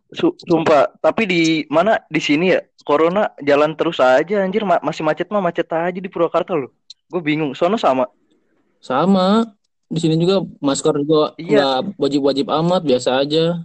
su- 0.08 0.34
sumpah, 0.38 0.90
tapi 0.98 1.22
di 1.24 1.42
mana 1.68 2.00
di 2.06 2.18
sini 2.18 2.50
ya 2.50 2.60
corona 2.82 3.30
jalan 3.38 3.76
terus 3.76 3.98
aja 3.98 4.42
anjir 4.42 4.64
ma- 4.64 4.82
masih 4.82 5.04
macet 5.04 5.28
mah 5.28 5.38
macet 5.38 5.68
aja 5.68 5.94
di 5.94 6.10
Purwakarta 6.10 6.56
loh. 6.56 6.72
Gue 7.06 7.20
bingung. 7.20 7.52
Sono 7.52 7.76
sama. 7.76 8.08
Sama. 8.78 9.46
Di 9.86 10.00
sini 10.00 10.16
juga 10.16 10.40
masker 10.58 11.04
juga 11.04 11.36
Iya. 11.36 11.84
wajib-wajib 11.94 12.48
amat, 12.48 12.82
biasa 12.82 13.20
aja. 13.20 13.60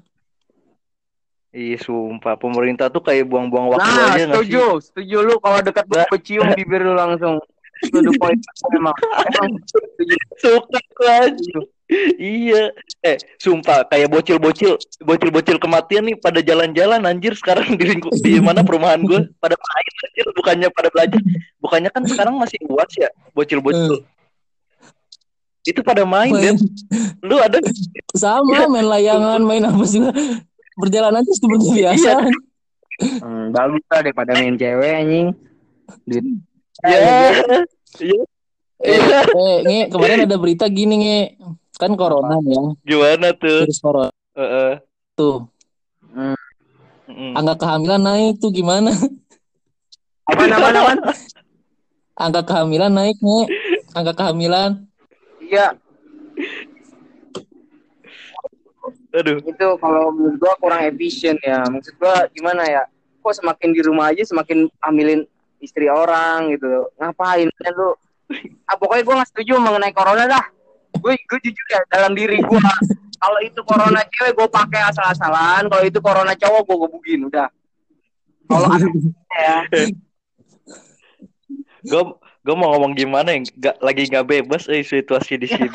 Iya 1.49 1.79
sumpah 1.79 2.35
pemerintah 2.37 2.91
tuh 2.91 3.01
kayak 3.01 3.25
buang-buang 3.25 3.71
waktu 3.71 3.87
Nah, 3.87 4.13
aja 4.13 4.23
nggak 4.27 4.45
sih? 4.45 4.51
setuju, 4.51 4.63
setuju 4.83 5.17
lu 5.25 5.35
kalau 5.39 5.59
dekat 5.63 5.85
gue 5.87 6.03
cium 6.21 6.53
bibir 6.53 6.83
lu 6.83 6.93
langsung. 6.93 7.39
To 7.91 7.99
the 8.01 8.13
point 8.17 8.41
emang 8.73 8.95
emang 9.21 9.51
Suka 10.37 10.79
lagi. 11.03 11.51
Iya. 12.19 12.75
Eh, 12.99 13.17
sumpah 13.39 13.87
kayak 13.87 14.11
bocil-bocil, 14.11 14.75
bocil-bocil 15.07 15.55
kematian 15.55 16.03
nih 16.11 16.19
pada 16.19 16.43
jalan-jalan 16.43 16.99
anjir 17.07 17.31
sekarang 17.31 17.79
di 17.79 17.83
lingkup 17.87 18.11
di 18.19 18.43
mana 18.43 18.59
perumahan 18.59 18.99
gue 19.07 19.31
pada 19.39 19.55
main 19.55 19.93
anjir 20.11 20.27
bukannya 20.35 20.67
pada 20.75 20.89
belajar. 20.91 21.21
Bukannya 21.63 21.89
kan 21.95 22.03
sekarang 22.03 22.35
masih 22.35 22.59
UAS 22.67 22.91
ya, 22.99 23.09
bocil-bocil. 23.31 24.03
Itu 25.67 25.83
pada 25.83 26.07
main, 26.07 26.31
Main. 26.31 26.55
Lu 27.23 27.35
ada 27.43 27.59
Sama 28.15 28.67
main 28.71 28.87
layangan, 28.87 29.43
main 29.43 29.63
apa 29.67 29.83
sih? 29.83 29.99
Berjalan 30.79 31.19
aja 31.19 31.31
seperti 31.35 31.65
biasa. 31.75 32.11
Iya. 32.97 33.19
hmm, 33.23 33.45
bagus 33.53 33.83
lah 33.93 33.99
daripada 34.01 34.31
main 34.33 34.57
cewek 34.57 34.93
anjing 35.05 35.27
Duit. 36.03 36.25
Ya. 36.83 36.97
Iya. 37.97 38.21
Eh, 38.77 38.93
Iya. 38.93 39.19
eh, 39.25 39.57
nge, 39.65 39.79
kemarin 39.89 40.29
ada 40.29 40.37
berita 40.37 40.69
gini 40.69 40.95
nge, 41.01 41.19
kan 41.75 41.97
corona 41.97 42.37
ya, 42.45 42.61
Gimana 42.83 43.33
tuh? 43.33 43.65
virus 43.65 43.81
corona 43.81 44.13
Heeh. 44.37 44.73
tuh, 45.13 45.49
Mm. 47.07 47.33
angka 47.33 47.55
kehamilan 47.57 47.97
naik 47.99 48.37
tuh 48.37 48.51
gimana? 48.51 48.93
apa 50.27 50.43
nama 50.45 50.67
nama 50.69 50.93
Angka 52.13 52.41
kehamilan 52.43 52.91
naik 52.91 53.17
nge, 53.17 53.39
angka 53.93 54.13
kehamilan. 54.13 54.85
iya 55.39 55.73
Aduh. 59.09 59.41
itu 59.41 59.67
kalau 59.81 60.13
menurut 60.13 60.37
gua 60.37 60.53
kurang 60.61 60.85
efisien 60.85 61.33
ya 61.41 61.65
maksud 61.65 61.97
gua 61.97 62.29
gimana 62.29 62.61
ya 62.63 62.85
kok 63.17 63.33
semakin 63.33 63.73
di 63.73 63.81
rumah 63.81 64.13
aja 64.13 64.21
semakin 64.21 64.69
ambilin 64.77 65.25
istri 65.63 65.89
orang 65.89 66.53
gitu 66.53 66.91
ngapain 66.97 67.49
kan 67.57 67.73
lu 67.73 67.95
ah, 68.67 68.75
pokoknya 68.77 69.03
gua 69.03 69.15
nggak 69.21 69.29
setuju 69.33 69.53
mengenai 69.57 69.93
corona 69.95 70.23
dah 70.27 70.45
gue 70.97 71.13
gue 71.13 71.39
jujur 71.45 71.67
ya 71.69 71.81
dalam 71.93 72.17
diri 72.17 72.41
gua 72.41 72.63
kalau 73.17 73.39
itu 73.41 73.59
corona 73.65 74.01
cewek 74.13 74.33
gue 74.37 74.47
pakai 74.49 74.81
asal-asalan 74.89 75.69
kalau 75.69 75.83
itu 75.85 75.99
corona 76.01 76.33
cowok 76.33 76.61
gue 76.65 76.77
gebugin 76.85 77.21
udah 77.29 77.47
kalau 78.47 78.67
ada 78.71 78.87
ya 79.43 79.57
Gue 81.87 82.03
gue 82.43 82.55
mau 82.55 82.75
ngomong 82.75 82.99
gimana 82.99 83.31
ya? 83.31 83.39
Gak, 83.71 83.75
lagi 83.79 84.11
nggak 84.11 84.27
bebas 84.27 84.67
eh 84.67 84.83
situasi 84.83 85.39
di 85.39 85.47
sini. 85.47 85.71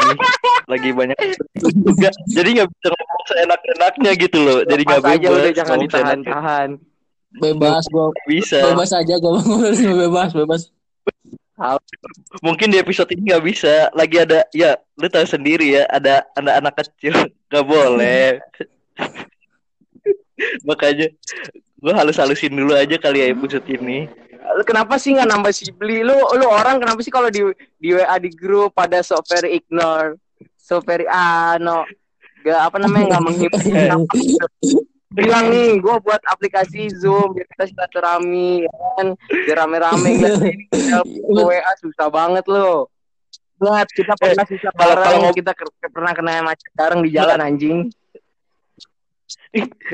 lagi 0.69 0.93
banyak 0.93 1.17
juga. 1.63 2.11
Jadi 2.29 2.49
nggak 2.61 2.69
bisa 2.69 2.89
ngomong 2.93 3.23
seenak-enaknya 3.33 4.13
gitu 4.21 4.39
loh. 4.45 4.59
Jadi 4.69 4.83
nggak 4.85 5.03
bebas. 5.05 5.33
udah 5.33 5.53
jangan 5.57 5.77
ditahan-tahan 5.81 6.69
Bebas 7.41 7.89
gua, 7.89 8.13
Bisa. 8.29 8.61
bebas 8.73 8.93
aja 8.93 9.15
gua 9.17 9.41
ngomong 9.41 9.73
bebas, 9.73 10.31
bebas. 10.37 10.63
Mungkin 12.43 12.75
di 12.75 12.79
episode 12.83 13.13
ini 13.15 13.31
nggak 13.31 13.45
bisa. 13.45 13.89
Lagi 13.95 14.19
ada 14.19 14.45
ya 14.51 14.75
lu 14.99 15.07
tahu 15.07 15.25
sendiri 15.25 15.79
ya 15.79 15.87
ada 15.87 16.27
anak-anak 16.35 16.75
kecil 16.83 17.15
nggak 17.49 17.67
boleh. 17.67 18.43
Makanya 20.69 21.07
gue 21.83 21.93
halus-halusin 21.93 22.55
dulu 22.55 22.75
aja 22.75 22.99
kali 22.99 23.23
ya 23.23 23.27
episode 23.31 23.67
ini. 23.71 24.11
lu 24.43 24.67
kenapa 24.67 24.99
sih 24.99 25.15
nggak 25.15 25.31
nambah 25.31 25.55
si 25.55 25.71
beli 25.71 26.03
lu 26.03 26.19
lu 26.35 26.47
orang 26.51 26.83
kenapa 26.83 26.99
sih 26.99 27.15
kalau 27.15 27.31
di 27.31 27.47
di 27.79 27.95
WA 27.95 28.19
di 28.19 28.27
grup 28.35 28.75
pada 28.75 28.99
so 28.99 29.15
very 29.31 29.63
ignore 29.63 30.19
so 30.59 30.83
very 30.83 31.07
ah 31.07 31.55
no 31.63 31.87
gak 32.43 32.59
apa 32.59 32.77
namanya 32.83 33.17
nggak 33.17 33.23
menghibur 33.31 33.63
bilang 35.15 35.45
nih 35.47 35.77
gue 35.77 35.95
buat 35.99 36.23
aplikasi 36.27 36.89
zoom 36.91 37.33
biar 37.33 37.47
kita 37.47 37.65
silaturahmi 37.69 38.65
ya 38.65 38.73
kan 38.95 39.07
biar 39.29 39.57
rame-rame 39.59 40.09
sih 40.41 40.55
kita 40.67 40.99
WA 41.29 41.73
susah 41.79 42.09
banget 42.09 42.45
lo 42.47 42.89
Banget, 43.55 43.95
kita 43.95 44.19
pernah 44.19 44.43
susah 44.43 44.71
kalau- 44.73 44.91
bareng, 44.99 45.07
kalau- 45.23 45.37
kita 45.39 45.53
ke- 45.55 45.71
pernah 45.89 46.11
kena 46.11 46.43
macet 46.43 46.67
bareng 46.75 46.99
di 46.99 47.15
jalan 47.15 47.39
anjing. 47.39 47.79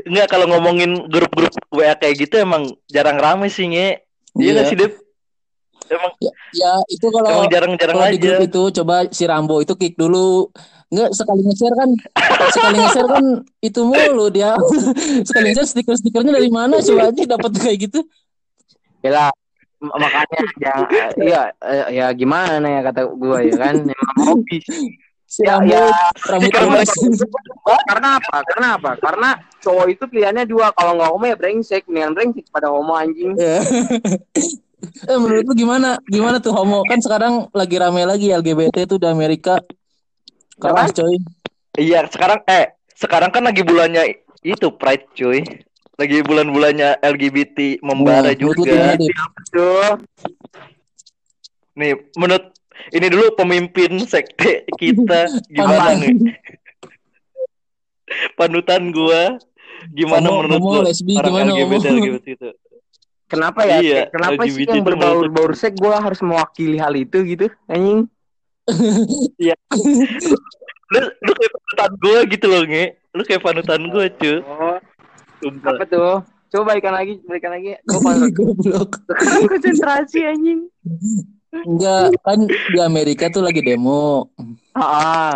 Enggak 0.01 0.27
kalau 0.27 0.49
ngomongin 0.49 1.05
grup-grup 1.05 1.53
WA 1.69 1.93
kayak 1.93 2.17
gitu 2.19 2.39
emang 2.39 2.65
jarang 2.87 3.19
rame 3.19 3.45
sih 3.45 3.67
nge. 3.67 4.01
Iya 4.33 4.49
nggak 4.55 4.65
sih 4.65 4.77
Dep? 4.79 4.93
Emang 5.85 6.11
Ya 6.51 6.81
itu 6.87 7.07
kalau 7.09 7.29
emang 7.29 7.45
jarang-jarang 7.47 7.97
di 8.09 8.17
aja. 8.17 8.19
grup 8.19 8.41
itu 8.41 8.61
coba 8.81 8.95
si 9.09 9.23
Rambo 9.23 9.59
itu 9.59 9.73
kick 9.75 9.93
dulu. 9.93 10.49
Enggak 10.89 11.09
sekali 11.13 11.41
nge-share 11.45 11.75
kan 11.77 11.89
sekali 12.49 12.75
nge-share 12.81 13.09
kan 13.09 13.25
itu 13.61 13.81
mulu 13.85 14.25
dia. 14.33 14.57
sekali 15.27 15.53
nge-share 15.53 15.69
stiker-stikernya 15.69 16.33
dari 16.33 16.49
mana 16.49 16.81
coba 16.81 17.13
aja 17.13 17.23
dapat 17.29 17.51
kayak 17.61 17.77
gitu. 17.89 17.99
Yalah, 19.05 19.29
makanya 19.79 20.39
iya 21.21 21.41
eh, 21.63 21.85
ya 21.95 22.07
gimana 22.11 22.67
ya 22.67 22.81
kata 22.83 23.07
gue 23.15 23.39
ya 23.47 23.55
kan 23.55 23.75
memang 23.79 24.17
hobi 24.27 24.59
Si 25.29 25.45
ya, 25.45 25.61
ya 25.61 25.93
rambut 26.25 26.49
karena, 27.85 28.17
apa 28.17 28.37
karena 28.49 28.67
apa 28.81 28.91
karena 28.97 29.29
cowok 29.61 29.85
itu 29.93 30.03
pilihannya 30.09 30.49
dua 30.49 30.73
kalau 30.73 30.97
nggak 30.97 31.11
homo 31.13 31.25
ya 31.29 31.37
brengsek 31.37 31.85
mendingan 31.85 32.17
brengsek 32.17 32.49
pada 32.49 32.73
homo 32.73 32.97
anjing 32.97 33.37
Ya. 33.37 33.61
eh 35.11 35.17
menurut 35.21 35.45
lu 35.45 35.53
gimana? 35.53 36.01
Gimana 36.09 36.41
tuh 36.41 36.49
homo? 36.49 36.81
Kan 36.89 36.97
sekarang 37.05 37.45
lagi 37.53 37.77
rame 37.77 38.09
lagi 38.09 38.33
LGBT 38.33 38.89
tuh 38.89 38.97
di 38.97 39.05
Amerika. 39.05 39.61
Keras 40.59 40.91
coy. 40.91 41.15
Iya 41.73 42.03
sekarang 42.05 42.39
eh 42.45 42.65
sekarang 42.91 43.29
kan 43.29 43.41
lagi 43.41 43.61
bulannya 43.61 44.03
itu 44.41 44.67
Pride 44.71 45.07
cuy. 45.13 45.41
Lagi 45.95 46.21
bulan-bulannya 46.21 46.99
LGBT 46.99 47.81
membara 47.81 48.31
lu 48.31 48.55
juga. 48.55 48.95
tuh 49.49 49.99
Nih 51.75 51.91
menurut 52.13 52.55
ini 52.89 53.07
dulu 53.07 53.35
pemimpin 53.35 53.99
sekte 54.01 54.63
kita 54.73 55.27
gimana 55.51 55.91
Panutan. 55.91 55.95
nih? 55.99 56.13
Panutan 58.33 58.83
gua 58.89 59.21
gimana 59.91 60.27
Homo- 60.27 60.39
menurut 60.41 60.59
homo, 60.59 60.71
lu 60.73 60.79
lesbi, 60.83 61.13
orang 61.15 61.29
gimana, 61.29 61.51
LGBT 61.53 61.83
homo? 61.87 61.99
LGBT 62.01 62.27
itu? 62.29 62.49
kenapa 63.29 63.59
ya 63.61 63.77
Iya, 63.79 64.01
kenapa 64.09 64.41
sih 64.41 64.51
LGBT 64.57 64.67
yang 64.67 64.75
itu 64.75 64.87
berbaur-baur 64.89 65.51
sek 65.53 65.73
gue 65.73 65.93
harus 65.93 66.19
mewakili 66.19 66.75
hal 66.75 66.91
itu 66.93 67.17
gitu 67.23 67.45
anjing 67.65 68.09
Lu 70.89 70.97
lu 71.05 71.31
kayak 71.37 71.53
panutan 71.53 71.91
gua 72.01 72.19
gitu 72.25 72.45
loh 72.49 72.65
nge. 72.65 72.85
Lu 73.13 73.21
kayak 73.21 73.43
panutan 73.45 73.81
gua 73.93 74.05
cuy. 74.09 74.41
oh 74.41 74.77
Sumpah. 75.39 75.79
apa 75.79 75.85
tuh 75.87 76.19
coba 76.51 76.75
balikan 76.75 76.91
lagi 76.91 77.13
balikan 77.23 77.55
lagi 77.55 77.79
gue 77.79 78.31
Goblok. 78.37 78.99
konsentrasi 79.53 80.27
anjing 80.27 80.67
Enggak, 81.49 82.13
kan 82.21 82.45
di 82.45 82.77
Amerika 82.77 83.25
tuh 83.33 83.41
lagi 83.41 83.65
demo. 83.65 84.29
ah, 84.77 84.81
ah. 84.81 85.35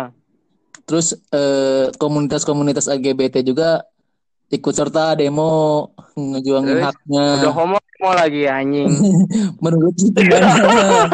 Terus 0.86 1.10
eh, 1.34 1.90
komunitas-komunitas 1.98 2.86
LGBT 2.86 3.42
juga 3.42 3.82
ikut 4.48 4.74
serta 4.74 5.14
demo 5.14 5.88
ngejuangin 6.14 6.78
Terus? 6.78 6.84
haknya. 6.84 7.24
udah 7.42 7.52
homo 7.52 7.76
homo 7.80 8.10
lagi 8.12 8.46
anjing 8.46 8.86
Menurut 9.64 9.96
lu 9.96 10.08
gimana? 10.12 10.46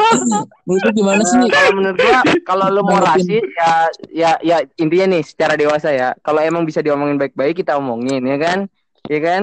Menurut 0.66 0.82
lu 0.84 0.92
gimana 0.92 1.22
sih? 1.22 1.38
Nah, 1.38 1.48
kalau 1.48 1.70
menurut 1.72 1.96
gua 1.96 2.18
kalau 2.42 2.66
lu 2.68 2.80
mau 2.82 2.98
rasis 2.98 3.44
ya 3.54 3.72
ya 4.10 4.30
ya 4.42 4.56
intinya 4.76 5.16
nih 5.16 5.22
secara 5.22 5.54
dewasa 5.54 5.88
ya 5.88 6.12
kalau 6.20 6.42
emang 6.42 6.66
bisa 6.66 6.82
diomongin 6.82 7.16
baik-baik 7.16 7.56
kita 7.56 7.78
omongin 7.78 8.20
ya 8.22 8.36
kan 8.36 8.58
ya 9.06 9.20
kan 9.20 9.42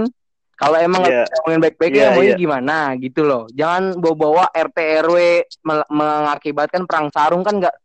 kalau 0.58 0.78
emang 0.78 1.06
Iya. 1.06 1.24
bisa 1.26 1.36
omongin 1.42 1.62
baik-baik 1.64 1.92
Iya, 1.94 2.02
ya 2.02 2.08
omongin 2.12 2.34
iya. 2.34 2.38
gimana 2.38 2.78
gitu 2.98 3.22
loh 3.24 3.44
jangan 3.50 3.84
bawa-bawa 3.98 4.50
RT 4.52 4.78
RW 5.02 5.18
mengakibatkan 5.90 6.84
perang 6.86 7.08
sarung 7.10 7.42
kan 7.42 7.58
nggak 7.58 7.76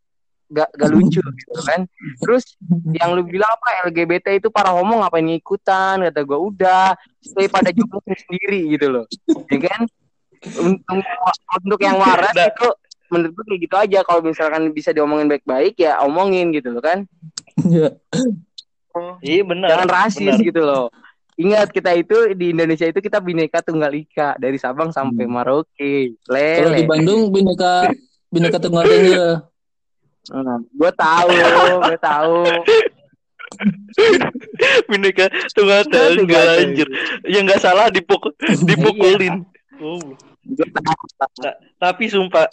nggak 0.53 0.69
nggak 0.71 0.91
lucu 0.91 1.21
gitu 1.41 1.61
kan 1.63 1.81
terus 2.21 2.45
yang 2.93 3.13
lu 3.13 3.25
bilang 3.25 3.49
apa 3.51 3.89
LGBT 3.89 4.37
itu 4.37 4.49
para 4.49 4.69
homo 4.69 5.01
ngapain 5.01 5.25
ngikutan 5.25 6.05
kata 6.05 6.21
gua 6.23 6.39
udah 6.39 6.87
stay 7.19 7.49
pada 7.49 7.73
jomblo 7.73 7.99
sendiri 8.05 8.69
gitu 8.71 8.87
loh 8.89 9.05
ya 9.49 9.59
kan 9.65 9.83
untuk 10.59 11.01
untuk 11.57 11.81
yang 11.81 11.97
waras 11.97 12.31
Nah. 12.33 12.49
itu 12.49 12.69
menurut 13.09 13.33
gue 13.33 13.45
kayak 13.47 13.61
gitu 13.61 13.77
aja 13.77 13.99
kalau 14.03 14.21
misalkan 14.21 14.63
bisa 14.71 14.89
diomongin 14.89 15.29
baik-baik 15.29 15.77
ya 15.77 16.01
omongin 16.01 16.49
gitu 16.51 16.71
loh 16.71 16.81
kan 16.81 17.05
Iya. 17.59 17.93
Iya 19.21 19.43
benar. 19.43 19.69
jangan 19.69 19.89
rasis 19.91 20.33
benar. 20.33 20.41
gitu 20.43 20.61
loh 20.61 20.87
ingat 21.35 21.69
kita 21.69 21.93
itu 21.93 22.13
di 22.33 22.53
Indonesia 22.53 22.85
itu 22.85 22.99
kita 22.99 23.17
bineka 23.19 23.61
tunggal 23.61 23.89
ika 23.91 24.37
dari 24.37 24.57
Sabang 24.57 24.91
sampai 24.91 25.25
Hmm. 25.25 25.33
Merauke 25.35 26.17
Kalau 26.23 26.41
di 26.67 26.73
lele 26.75 26.85
Bandung 26.85 27.29
bineka 27.29 27.89
bineka 28.29 28.57
tunggal 28.57 28.85
ika. 28.85 29.29
Gue 30.25 30.93
tahu 30.95 31.29
gue 31.83 31.99
tahu 31.99 32.37
Bineka 34.89 35.29
tunggal 35.53 35.85
Tunggal 35.85 36.17
tunggal 36.17 36.17
tunggal. 36.17 36.47
anjir. 36.63 36.89
Ya 37.23 37.39
nggak 37.41 37.61
salah 37.61 37.89
dipukul 37.89 38.33
dipukulin. 38.69 39.45
Oh. 39.77 40.01
gue 40.43 40.69
tahu 40.69 41.03
Nah, 41.39 41.55
tapi 41.77 42.09
sumpah 42.09 42.49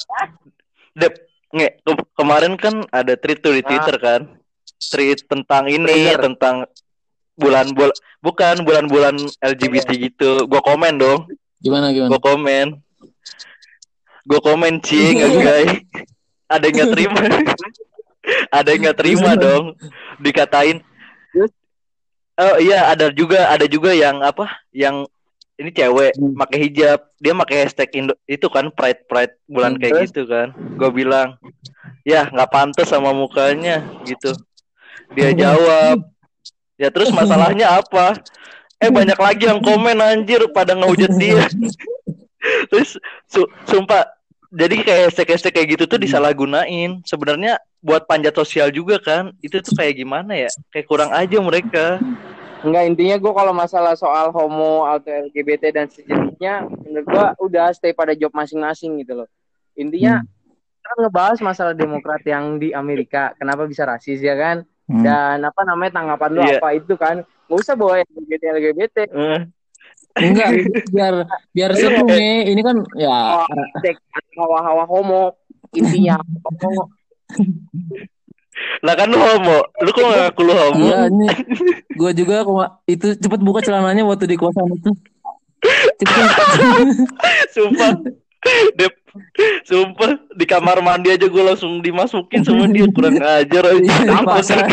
Dep, 0.92 1.14
nge, 1.50 1.80
ke- 1.80 2.08
kemarin 2.14 2.54
kan 2.54 2.84
ada 2.90 3.16
tweet 3.16 3.40
tuh 3.40 3.54
di 3.54 3.62
Ah. 3.62 3.66
Twitter 3.66 3.96
kan. 3.98 4.22
Tweet 4.82 5.24
tentang 5.24 5.68
ini, 5.68 5.88
Trigger. 5.88 6.20
tentang 6.22 6.56
bulan 7.34 7.72
bul 7.72 7.92
bukan 8.20 8.62
bulan-bulan 8.62 9.16
LGBT 9.40 9.90
gitu. 9.96 10.44
Gua 10.46 10.60
komen 10.60 10.98
dong, 10.98 11.32
Gimana 11.58 11.90
gimana? 11.90 12.10
gua 12.10 12.20
komen. 12.22 12.68
gue 14.22 14.38
komen 14.38 14.78
cing 14.80 15.18
guys 15.18 15.80
ada 16.50 16.64
yang 16.66 16.76
nggak 16.76 16.92
terima. 16.92 17.20
Ada 18.52 18.68
yang 18.70 18.82
nggak 18.84 19.00
terima 19.00 19.32
dong. 19.34 19.74
Dikatain. 20.20 20.84
Oh 22.36 22.56
iya 22.56 22.88
ada 22.88 23.12
juga 23.12 23.48
ada 23.48 23.66
juga 23.66 23.92
yang 23.92 24.22
apa? 24.22 24.48
Yang 24.72 25.08
ini 25.56 25.70
cewek 25.70 26.14
Hmm. 26.16 26.36
pakai 26.38 26.58
hijab. 26.62 27.00
Dia 27.18 27.34
pakai 27.34 27.58
hashtag 27.64 27.90
Indo 27.96 28.14
itu 28.24 28.48
kan 28.48 28.70
pride 28.70 29.04
pride 29.06 29.34
bulan 29.44 29.76
Hmm, 29.76 29.82
kayak 29.82 29.94
terus? 29.94 30.08
gitu 30.12 30.24
kan. 30.26 30.52
Gue 30.78 30.92
bilang 30.94 31.36
ya 32.04 32.28
nggak 32.28 32.48
pantas 32.48 32.88
sama 32.88 33.12
mukanya 33.12 33.82
gitu. 34.04 34.32
Dia 35.12 35.34
jawab 35.34 36.06
ya 36.78 36.88
terus 36.88 37.10
masalahnya 37.10 37.76
apa? 37.76 38.20
Eh 38.80 38.88
banyak 38.88 39.18
lagi 39.18 39.48
yang 39.48 39.60
komen 39.60 40.00
anjir 40.00 40.44
pada 40.54 40.72
ngehujat 40.72 41.12
dia. 41.18 41.44
Terus 42.72 42.96
su- 43.28 43.52
sumpah 43.66 44.08
jadi 44.50 44.76
kayak 44.82 45.02
hashtag 45.10 45.30
hashtag 45.30 45.54
kayak 45.54 45.70
gitu 45.78 45.84
tuh 45.86 46.00
disalahgunain 46.02 47.06
sebenarnya 47.06 47.62
buat 47.80 48.10
panjat 48.10 48.34
sosial 48.36 48.74
juga 48.74 48.98
kan 49.00 49.32
itu 49.40 49.62
tuh 49.62 49.74
kayak 49.78 50.02
gimana 50.02 50.36
ya 50.36 50.50
kayak 50.74 50.90
kurang 50.90 51.14
aja 51.14 51.38
mereka 51.40 52.02
Enggak 52.60 52.92
intinya 52.92 53.16
gue 53.16 53.32
kalau 53.32 53.54
masalah 53.56 53.96
soal 53.96 54.36
homo 54.36 54.84
atau 54.84 55.32
LGBT 55.32 55.72
dan 55.72 55.88
sejenisnya 55.88 56.68
menurut 56.68 57.08
gue 57.08 57.26
udah 57.48 57.72
stay 57.72 57.96
pada 57.96 58.12
job 58.12 58.36
masing-masing 58.36 59.00
gitu 59.00 59.24
loh. 59.24 59.28
Intinya 59.80 60.20
kita 60.84 60.92
ngebahas 61.00 61.40
masalah 61.40 61.72
demokrat 61.72 62.20
yang 62.28 62.60
di 62.60 62.76
Amerika, 62.76 63.32
kenapa 63.40 63.64
bisa 63.64 63.88
rasis 63.88 64.20
ya 64.20 64.36
kan? 64.36 64.68
Hmm. 64.92 65.04
Dan 65.08 65.48
apa 65.48 65.62
namanya 65.64 66.04
tanggapan 66.04 66.30
lu 66.36 66.42
Iya. 66.44 66.60
apa 66.60 66.70
itu 66.76 66.94
kan? 67.00 67.24
Gak 67.24 67.60
usah 67.64 67.76
bawa 67.80 68.04
LGBT 68.04 68.44
LGBT. 68.60 68.98
Eh, 69.08 69.40
Enggak, 70.18 70.50
biar 70.90 71.14
biar 71.54 71.72
seru 71.78 72.08
nih. 72.10 72.50
Ini 72.50 72.62
kan 72.66 72.78
ya 72.98 73.46
hawa-hawa 74.40 74.84
homo 74.90 75.36
intinya 75.76 76.18
homo. 76.62 76.90
lah 78.84 78.92
kan 78.98 79.08
lu 79.08 79.16
homo 79.16 79.64
lu 79.80 79.90
kok 79.94 80.04
gak 80.04 80.20
ngaku 80.34 80.42
lu 80.44 80.54
homo 80.58 80.84
Iya 80.84 81.08
ini 81.08 81.30
gue 81.96 82.12
juga 82.12 82.44
kok 82.44 82.84
itu 82.90 83.16
cepet 83.16 83.40
buka 83.40 83.64
celananya 83.64 84.04
waktu 84.04 84.26
di 84.28 84.36
kosan 84.36 84.68
itu. 84.76 84.92
Cepet 86.00 86.28
sumpah 87.56 87.92
Dep, 88.80 88.96
sumpah 89.68 90.16
di 90.32 90.48
kamar 90.48 90.80
mandi 90.80 91.12
aja 91.12 91.28
gue 91.28 91.44
langsung 91.44 91.84
dimasukin 91.84 92.40
sama 92.40 92.72
dia 92.72 92.88
kurang 92.88 93.20
ajar 93.20 93.64
aja. 93.76 93.84
Iya. 93.84 94.64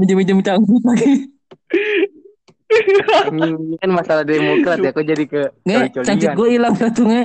Minjem-minjem 0.00 0.40
cangkul 0.40 0.80
lagi. 0.80 1.28
Ini 2.66 3.76
kan 3.78 3.90
masalah 3.94 4.24
demokrat 4.26 4.82
ya, 4.82 4.90
kok 4.90 5.06
jadi 5.06 5.24
ke 5.24 5.42
Nge, 5.62 6.02
cancit 6.02 6.34
gue 6.34 6.48
hilang 6.50 6.74
satu 6.74 7.06
nge. 7.06 7.24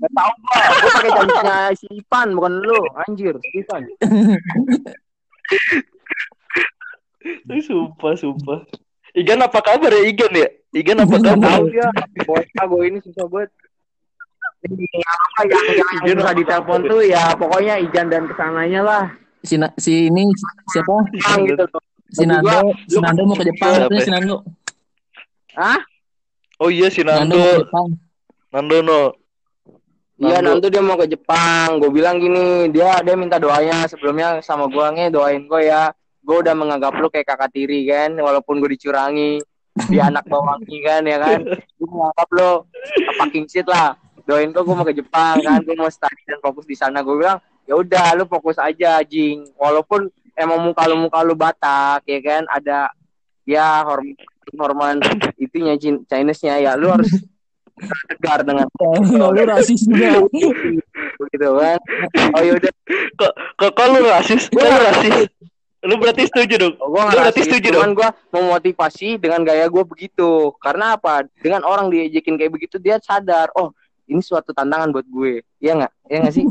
Gak 0.00 0.10
tau 0.16 0.32
gua, 0.32 0.56
gua 0.64 0.90
pakai 0.96 1.10
cantiknya 1.12 1.58
si 1.76 1.86
Ipan 1.92 2.28
bukan 2.32 2.52
lu, 2.62 2.80
anjir, 3.04 3.34
si 3.42 3.48
Ipan. 3.60 3.82
Sumpah, 7.60 8.12
sumpah. 8.16 8.60
Igan 9.12 9.42
apa 9.42 9.58
kabar 9.60 9.90
ya 9.90 10.02
Igan 10.06 10.32
ya? 10.32 10.48
Igan 10.72 11.02
apa 11.02 11.16
kabar? 11.18 11.58
Tahu 11.58 11.66
dia, 11.74 11.90
bocah 12.24 12.64
gue 12.64 12.82
ini 12.86 12.98
susah 13.02 13.26
banget. 13.26 13.50
Ini 14.60 14.84
apa 15.08 15.40
yang 15.48 15.64
yang 15.72 15.90
Ijan 16.04 16.16
bisa 16.20 16.32
ditelepon 16.36 16.80
tuh 16.84 17.00
ya 17.00 17.32
pokoknya 17.32 17.80
Ijan 17.80 18.12
dan 18.12 18.28
ke 18.28 18.34
sananya 18.36 18.80
lah. 18.84 19.04
Si, 19.40 19.56
si 19.80 20.12
ini 20.12 20.28
siapa? 20.68 21.00
Yang 21.16 21.40
gitu 21.56 21.64
loh. 21.64 21.82
Si 22.10 22.22
Gua- 22.22 22.30
Nando, 22.42 22.74
si 22.84 22.96
lu- 22.98 23.02
Nando 23.02 23.22
mau 23.24 23.36
ke 23.36 23.44
Jepang 23.46 23.70
katanya 23.72 23.94
ya? 23.94 24.02
si 24.02 24.10
Nando. 24.10 24.36
Hah? 25.54 25.80
Oh 26.58 26.68
iya 26.68 26.86
si 26.90 27.00
Nando 27.00 27.34
mau 27.34 27.38
ke 27.38 27.46
Nando. 27.46 27.62
Jepang. 27.64 27.86
Nando 28.50 28.76
no. 28.82 29.02
Iya 30.20 30.36
Nando. 30.38 30.50
nanti 30.60 30.66
dia 30.68 30.82
mau 30.82 30.98
ke 30.98 31.06
Jepang. 31.06 31.68
Gue 31.80 31.90
bilang 31.90 32.16
gini, 32.18 32.68
dia 32.68 33.00
dia 33.00 33.14
minta 33.16 33.40
doanya 33.40 33.86
sebelumnya 33.86 34.42
sama 34.42 34.68
gue 34.68 34.84
nge 34.84 35.06
doain 35.10 35.42
gue 35.42 35.62
ya. 35.64 35.94
Gue 36.20 36.44
udah 36.44 36.52
menganggap 36.52 36.92
lu 37.00 37.08
kayak 37.08 37.24
kakak 37.26 37.50
tiri 37.50 37.88
kan, 37.88 38.12
walaupun 38.12 38.60
gue 38.60 38.76
dicurangi, 38.76 39.40
dia 39.88 40.04
anak 40.12 40.28
bawangi 40.28 40.78
kan 40.84 41.02
ya 41.02 41.16
kan. 41.16 41.40
Gue 41.78 41.88
menganggap 41.88 42.28
lu 42.30 42.50
fucking 43.16 43.46
shit 43.48 43.64
lah. 43.64 43.96
Doain 44.28 44.52
gue, 44.52 44.60
gue 44.60 44.74
mau 44.76 44.84
ke 44.84 44.92
Jepang 44.92 45.40
kan, 45.40 45.58
gue 45.64 45.72
mau 45.72 45.88
study 45.88 46.22
dan 46.28 46.38
fokus 46.44 46.68
di 46.68 46.76
sana. 46.76 47.00
Gue 47.00 47.16
bilang 47.16 47.40
ya 47.64 47.78
udah 47.78 48.12
lu 48.14 48.28
fokus 48.28 48.60
aja 48.60 49.00
jing. 49.00 49.48
Walaupun 49.56 50.12
emang 50.40 50.64
muka 50.64 50.88
lu 50.88 50.96
muka 50.96 51.20
lu 51.20 51.36
Batak 51.36 52.02
ya 52.08 52.18
kan, 52.24 52.42
ada 52.48 52.88
ya 53.44 53.84
hormon 53.84 54.16
hormon 54.56 54.96
itunya 55.44 55.76
Chin- 55.76 56.02
Chinese-nya 56.08 56.58
ya 56.58 56.72
lu 56.74 56.88
harus 56.90 57.12
tegar 58.08 58.44
dengan 58.44 58.66
Oh, 58.76 59.30
lu 59.36 59.42
rasis 59.44 59.84
juga. 59.84 60.20
begitu 61.20 61.48
kan. 61.54 61.78
Oh 62.36 62.42
yaudah 62.44 62.72
Kok 63.16 63.32
kok 63.56 63.70
kok 63.72 63.86
lu 63.88 64.00
rasis? 64.04 64.42
Lu 64.52 64.60
rasis? 64.60 65.28
Lu 65.80 65.96
berarti 65.96 66.28
setuju 66.28 66.54
dong? 66.60 66.74
Oh, 66.76 66.92
gue 66.92 67.00
Lu 67.08 67.16
berarti 67.16 67.40
setuju 67.40 67.72
cuman 67.72 67.96
dong? 67.96 68.04
gue 68.04 68.08
memotivasi 68.36 69.16
dengan 69.16 69.40
gaya 69.48 69.64
gue 69.64 69.80
begitu. 69.80 70.52
Karena 70.60 71.00
apa? 71.00 71.24
Dengan 71.40 71.64
orang 71.64 71.88
diejekin 71.88 72.36
kayak 72.36 72.52
begitu 72.52 72.76
dia 72.76 73.00
sadar, 73.00 73.48
oh 73.56 73.72
ini 74.04 74.20
suatu 74.20 74.52
tantangan 74.52 74.92
buat 74.92 75.08
gue. 75.08 75.40
Iya 75.56 75.80
nggak? 75.80 75.92
Iya 76.12 76.18
nggak 76.20 76.34
sih? 76.36 76.44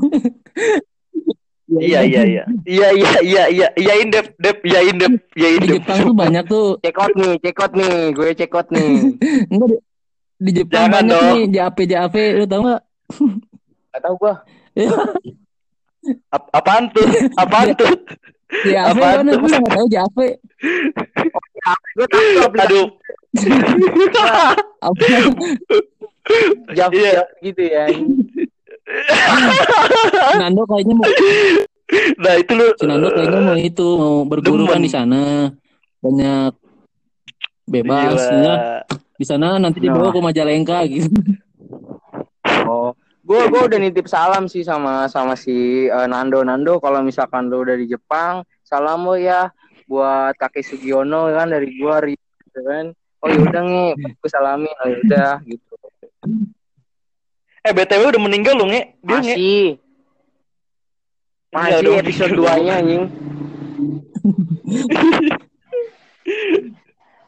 Iya 1.70 2.00
iya 2.02 2.22
iya. 2.26 2.44
Iya 2.66 2.88
iya 2.92 3.12
iya 3.22 3.44
iya. 3.48 3.68
Iyain 3.74 4.08
dep 4.10 4.26
dep 4.36 4.58
iyain 4.64 4.96
dep 4.96 5.12
iyain 5.34 5.60
Di 5.60 5.68
dep. 5.68 5.74
Jepang 5.78 5.98
tuh 6.02 6.16
banyak 6.16 6.44
tuh. 6.46 6.68
Check 6.82 6.98
out 6.98 7.14
nih, 7.14 7.34
check 7.38 7.56
out 7.56 7.72
nih, 7.72 7.94
gue 8.10 8.28
check 8.34 8.52
out 8.52 8.68
nih. 8.70 8.90
Enggak 9.54 9.68
di, 9.70 9.78
di 10.40 10.52
Jepang 10.56 10.82
Jangan 10.82 10.94
banyak 10.98 11.14
dong. 11.14 11.30
nih 11.30 11.44
JAP 11.52 11.78
JAP 11.86 12.16
lu 12.36 12.44
tau 12.44 12.60
gak? 12.66 12.82
Gak 13.90 14.02
tau 14.02 14.14
gue. 14.16 14.34
Ap- 16.30 16.52
apaan 16.52 16.84
tuh? 16.90 17.06
Apaan 17.36 17.68
tuh? 17.76 17.92
JAP 18.66 18.98
mana 18.98 19.30
tuh? 19.30 19.38
gue 19.38 19.50
gak 19.52 19.70
tau 19.70 19.88
JAP. 19.88 20.18
Gue 21.94 22.08
tahu 22.08 22.26
tuh 22.26 22.42
aplikasi 22.42 22.66
Aduh. 22.66 22.88
Apa? 24.90 25.04
Iya. 25.06 25.22
Jav 26.74 26.92
gitu 27.42 27.62
ya. 27.62 27.86
Nando 30.38 30.62
kayaknya 30.66 30.96
mau 30.96 31.08
Nah 32.20 32.34
itu 32.38 32.52
lu. 32.54 32.68
si 32.78 32.86
Nando 32.86 33.08
kayaknya 33.10 33.42
mau 33.42 33.58
itu 33.58 33.88
mau 33.98 34.16
berguru 34.24 34.64
kan 34.66 34.80
di 34.80 34.88
sana. 34.88 35.50
Banyak 36.00 36.54
bebas 37.66 38.18
Gila. 38.20 38.38
ya. 38.40 38.54
Di 39.16 39.26
sana 39.26 39.58
nanti 39.58 39.78
dibawa 39.78 40.10
Nah. 40.10 40.14
ke 40.14 40.20
Majalengka 40.22 40.78
gitu. 40.88 41.10
Oh, 42.64 42.94
gue 43.22 43.42
gue 43.46 43.62
udah 43.66 43.80
nitip 43.80 44.06
salam 44.06 44.46
sih 44.46 44.62
sama 44.62 45.06
sama 45.06 45.34
si 45.34 45.86
eh, 45.86 46.08
Nando 46.08 46.40
Nando. 46.42 46.78
Kalau 46.78 47.02
misalkan 47.02 47.50
lo 47.50 47.62
udah 47.62 47.76
di 47.76 47.86
Jepang, 47.86 48.42
salam 48.62 49.04
lo 49.04 49.18
ya 49.18 49.50
buat 49.90 50.38
kakek 50.38 50.62
Sugiono 50.64 51.34
kan 51.34 51.50
dari 51.50 51.74
gua 51.76 51.98
gitu 52.06 52.62
kan. 52.62 52.94
Oh 53.20 53.28
yaudah 53.28 53.64
nih, 53.66 53.92
gue 53.98 54.30
salamin. 54.30 54.72
Oh 54.80 54.88
yaudah 54.88 55.42
gitu. 55.44 55.74
Eh 57.60 57.74
BTW 57.76 58.08
udah 58.08 58.22
meninggal 58.22 58.56
lu 58.56 58.72
nge? 58.72 58.82
Dia 59.04 59.18
nge. 59.20 59.36
Masih. 59.36 59.36
Iya 59.36 59.89
Masih 61.50 61.82
dong, 61.82 61.98
episode 61.98 62.30
iya 62.32 62.54
2 62.54 62.62
nya 62.62 62.74
anjing. 62.78 63.04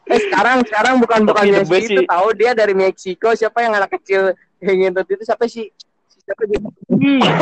eh 0.04 0.20
sekarang 0.20 0.62
sekarang 0.62 0.94
bukan 0.98 1.20
bukan 1.24 1.44
Tapi 1.48 1.64
best 1.64 1.88
itu 1.88 1.98
sih. 1.98 2.06
tahu 2.06 2.28
dia 2.32 2.52
dari 2.52 2.70
Meksiko 2.70 3.32
siapa 3.32 3.58
yang 3.60 3.72
anak 3.72 3.90
kecil 3.92 4.30
yang 4.58 4.76
ngintut 4.78 5.06
itu 5.08 5.22
siapa 5.22 5.46
sih? 5.46 5.70
Si 6.06 6.18
Siapa 6.22 6.42
dia? 6.44 6.60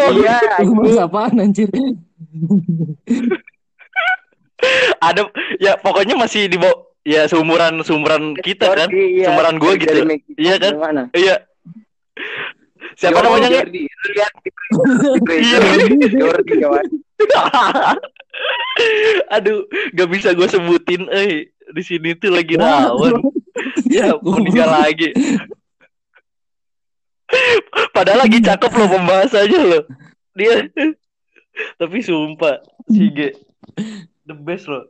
Iya, 0.08 0.36
Lu 0.62 0.72
anjing. 0.80 0.96
apaan 0.98 1.36
anjir? 1.36 1.68
Ada 4.98 5.28
ya 5.58 5.76
pokoknya 5.76 6.16
masih 6.16 6.48
di 6.48 6.56
bawah 6.56 6.72
ya 7.02 7.24
seumuran 7.26 7.80
seumuran 7.80 8.32
kita 8.38 8.72
kan. 8.72 8.88
Iya. 8.88 9.28
Seumuran 9.28 9.54
gua 9.56 9.72
Dari- 9.74 9.80
gitu. 9.82 10.00
Iya 10.34 10.54
kan? 10.56 10.72
Iya. 11.12 11.34
Siapa 13.00 13.24
namanya? 13.24 13.48
Jordi. 13.48 13.88
Lu 13.88 14.08
lihat 14.12 14.32
di 14.44 14.50
Iya. 15.40 15.58
Jordi 16.12 16.54
kawan. 16.60 16.86
Aduh, 19.40 19.64
gak 19.96 20.08
bisa 20.12 20.36
gue 20.36 20.44
sebutin, 20.44 21.08
eh 21.08 21.48
di 21.72 21.82
sini 21.82 22.12
tuh 22.20 22.36
lagi 22.36 22.60
rawan. 22.60 23.24
ya, 23.88 24.12
meninggal 24.20 24.68
lagi. 24.68 25.16
Padahal 27.96 28.28
lagi 28.28 28.38
cakep 28.44 28.72
loh 28.74 28.88
pembahasannya 28.90 29.60
loh. 29.64 29.82
Dia, 30.36 30.68
tapi 31.80 32.04
sumpah 32.04 32.60
si 32.90 33.06
G 33.16 33.32
the 34.26 34.34
best 34.36 34.70
loh. 34.70 34.86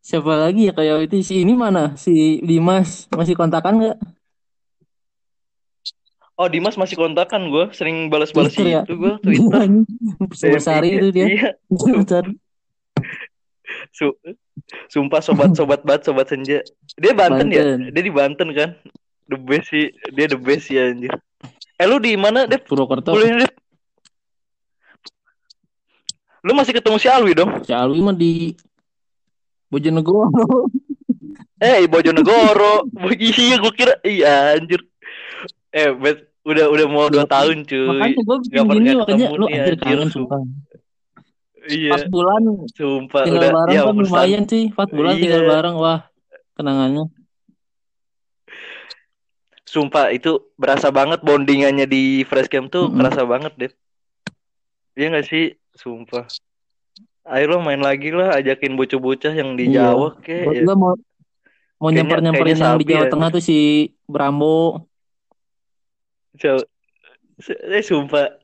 Siapa 0.00 0.38
lagi 0.38 0.70
ya 0.70 0.72
kayak 0.72 1.10
itu 1.10 1.26
si 1.26 1.42
ini 1.42 1.58
mana? 1.58 1.98
Si 1.98 2.38
Dimas 2.40 3.10
masih 3.10 3.34
kontakan 3.34 3.82
nggak? 3.82 3.98
Oh 6.36 6.52
Dimas 6.52 6.76
masih 6.76 7.00
kontakan 7.00 7.48
gue, 7.48 7.72
sering 7.72 8.12
balas-balas 8.12 8.52
ya? 8.52 8.84
itu 8.84 8.92
gue 8.92 9.12
Twitter. 9.24 9.60
Sebesari 10.36 11.00
itu 11.00 11.08
dia. 11.08 11.26
Iya, 11.32 11.50
su- 13.88 14.20
sumpah 14.92 15.24
sobat-sobat 15.24 15.80
bat 15.80 16.04
sobat 16.04 16.28
senja. 16.28 16.60
Dia 17.00 17.12
Banten, 17.16 17.48
ya? 17.48 17.64
Banten. 17.64 17.80
Dia 17.92 18.02
di 18.04 18.12
Banten 18.12 18.48
kan? 18.52 18.70
The 19.26 19.38
best 19.40 19.72
sih, 19.72 19.90
dia 20.12 20.26
the 20.28 20.38
best 20.38 20.68
sih 20.68 20.76
anjir. 20.76 21.16
Eh 21.80 21.86
lu 21.88 21.96
di 22.00 22.14
mana, 22.20 22.44
Dep? 22.44 22.68
Purwokerto. 22.68 23.16
Kuliah? 23.16 23.48
Lu 26.46 26.54
masih 26.54 26.76
ketemu 26.76 26.96
si 27.00 27.08
Alwi 27.10 27.32
dong? 27.34 27.50
Si 27.64 27.72
Alwi 27.74 27.98
mah 28.04 28.14
di 28.14 28.54
Bojonegoro. 29.66 30.30
Eh, 31.58 31.88
Bojonegoro. 31.90 32.86
iya, 33.18 33.56
gue 33.58 33.72
kira 33.74 33.98
iya 34.06 34.60
anjir. 34.60 34.84
Eh, 35.70 35.90
bet, 35.92 36.18
udah 36.42 36.66
udah 36.68 36.86
mau 36.86 37.06
dua 37.06 37.26
tahun 37.26 37.64
cuy. 37.64 37.86
Makanya 37.88 38.22
gue 38.22 38.36
Gak 38.38 38.44
bikin 38.46 38.66
gini 38.70 38.90
makanya 38.94 39.26
lu 39.34 39.46
anjir 39.46 39.74
kangen 39.76 40.08
su- 40.08 40.22
sumpah. 40.22 40.40
Iya, 41.66 41.98
Empat 41.98 42.06
bulan 42.14 42.42
sumpah 42.72 43.22
tinggal 43.26 43.42
udah 43.42 43.50
bareng 43.52 43.74
ya 43.74 43.82
kan 43.82 43.94
lumayan 43.98 44.42
sih. 44.46 44.64
Empat 44.70 44.88
bulan 44.94 45.12
Iya. 45.12 45.22
tinggal 45.22 45.42
bareng. 45.44 45.74
Wah, 45.74 46.00
kenangannya. 46.54 47.04
Sumpah 49.66 50.14
itu 50.14 50.46
berasa 50.54 50.94
banget 50.94 51.20
bondingannya 51.20 51.84
di 51.84 52.22
fresh 52.22 52.46
camp 52.46 52.70
tuh 52.70 52.86
Mm-mm. 52.86 53.02
kerasa 53.02 53.26
banget 53.26 53.52
deh. 53.58 53.72
Iya 54.94 55.06
gak 55.12 55.26
sih? 55.26 55.58
Sumpah. 55.74 56.30
Ayo 57.26 57.50
lo 57.50 57.56
main 57.58 57.82
lagi 57.82 58.14
lah, 58.14 58.38
ajakin 58.38 58.78
bocah-bocah 58.78 59.34
yang 59.34 59.58
di 59.58 59.66
Iya. 59.68 59.90
Jawa 59.90 60.14
kek. 60.22 60.46
Gue 60.46 60.62
ya. 60.62 60.74
mau 60.78 60.94
mau 61.76 61.90
nyamper 61.90 62.22
nyamperin 62.22 62.56
yang 62.56 62.78
di 62.78 62.86
Jawa 62.86 63.04
ya. 63.04 63.10
Tengah 63.10 63.28
tuh 63.34 63.42
si 63.42 63.58
Brambo. 64.06 64.86
So- 66.36 66.66
se- 67.36 67.60
eh 67.60 67.80
sumpah. 67.80 68.36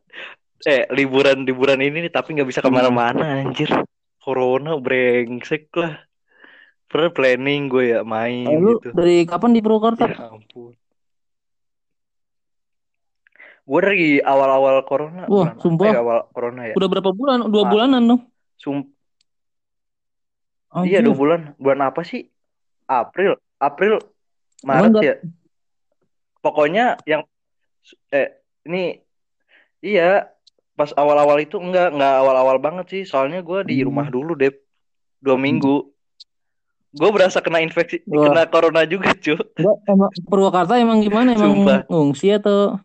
Eh 0.63 0.87
liburan 0.91 1.43
liburan 1.43 1.79
ini 1.79 2.03
nih 2.03 2.13
tapi 2.13 2.33
nggak 2.33 2.47
bisa 2.47 2.61
ke 2.61 2.69
mana-mana 2.69 3.43
anjir. 3.43 3.69
Corona 4.17 4.77
brengsek 4.77 5.69
lah. 5.75 5.99
Pernah 6.87 7.11
planning 7.11 7.67
gue 7.67 7.85
ya 7.91 8.01
main 8.03 8.47
Eh, 8.47 8.55
lu 8.55 8.77
gitu. 8.77 8.93
dari 8.93 9.25
kapan 9.25 9.51
di 9.51 9.61
Purwokerto? 9.61 10.05
Ya 10.05 10.29
ampun. 10.29 10.77
Gue 13.63 13.81
dari 13.81 14.05
awal-awal 14.19 14.83
corona. 14.83 15.25
Wah, 15.25 15.55
bulan 15.55 15.57
sumpah. 15.57 15.87
ya, 15.89 15.99
awal 15.99 16.19
corona 16.29 16.63
ya. 16.65 16.75
Udah 16.75 16.89
berapa 16.91 17.11
bulan? 17.11 17.47
Dua 17.47 17.63
Ah. 17.63 17.71
bulanan 17.71 18.03
dong. 18.05 18.21
Sum 18.57 18.87
Iya 20.83 21.01
dua 21.01 21.13
bulan. 21.13 21.41
Bulan 21.57 21.81
apa 21.83 22.01
sih? 22.01 22.25
April, 22.85 23.37
April, 23.57 24.01
Maret 24.63 24.89
nggak- 24.91 25.05
ya. 25.05 25.15
Pokoknya 26.39 26.85
yang 27.05 27.23
eh 28.09 28.29
ini 28.63 28.99
iya 29.81 30.31
pas 30.73 30.91
awal-awal 30.93 31.39
itu 31.39 31.57
enggak 31.57 31.93
enggak 31.93 32.15
awal-awal 32.19 32.57
banget 32.57 32.87
sih. 32.89 33.03
Soalnya 33.03 33.41
gue 33.41 33.63
di 33.65 33.81
Hmm. 33.81 33.91
rumah 33.91 34.07
dulu 34.07 34.33
deh 34.33 34.53
dua 35.19 35.37
minggu. 35.37 35.91
Gue 36.93 37.09
berasa 37.09 37.41
kena 37.41 37.59
infeksi, 37.59 38.05
Wah. 38.05 38.29
kena 38.29 38.45
corona 38.47 38.85
juga 38.85 39.13
cuy. 39.15 39.33
Enggak, 39.57 39.77
emang 39.89 40.11
Purwakarta 40.29 40.77
emang 40.77 41.01
gimana? 41.01 41.33
Emang 41.33 41.65
Sumpah. 41.65 41.81
ngungsi 41.89 42.37
atau 42.37 42.77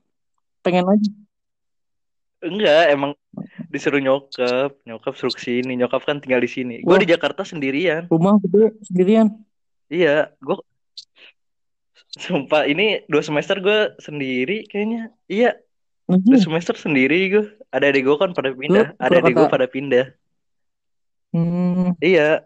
pengen 0.62 0.88
aja? 0.88 1.12
Enggak, 2.38 2.84
emang 2.88 3.12
disuruh 3.68 3.98
nyokap, 3.98 4.78
nyokap 4.86 5.14
suruh 5.18 5.34
ke 5.34 5.42
sini, 5.42 5.74
nyokap 5.74 6.06
kan 6.06 6.22
tinggal 6.22 6.38
di 6.38 6.48
sini. 6.48 6.76
Gue 6.80 7.02
di 7.02 7.10
Jakarta 7.10 7.42
sendirian. 7.42 8.06
Rumah 8.08 8.38
gede 8.40 8.78
sendirian. 8.86 9.28
Iya, 9.90 10.32
gue 10.38 10.56
sumpah 12.18 12.66
ini 12.66 13.06
dua 13.06 13.22
semester 13.22 13.58
gue 13.62 13.94
sendiri 14.02 14.66
kayaknya. 14.68 15.14
Iya, 15.30 15.56
dua 16.10 16.18
Anjir. 16.18 16.42
semester 16.44 16.76
sendiri 16.76 17.20
gue. 17.30 17.46
Ada 17.70 17.92
adik 17.94 18.04
gue 18.08 18.18
kan 18.18 18.32
pada 18.34 18.52
pindah, 18.56 18.96
Lu 18.96 19.02
ada 19.02 19.16
adik 19.22 19.34
gue 19.36 19.48
pada 19.48 19.68
pindah. 19.70 20.06
Hmm. 21.32 21.94
Iya. 22.00 22.44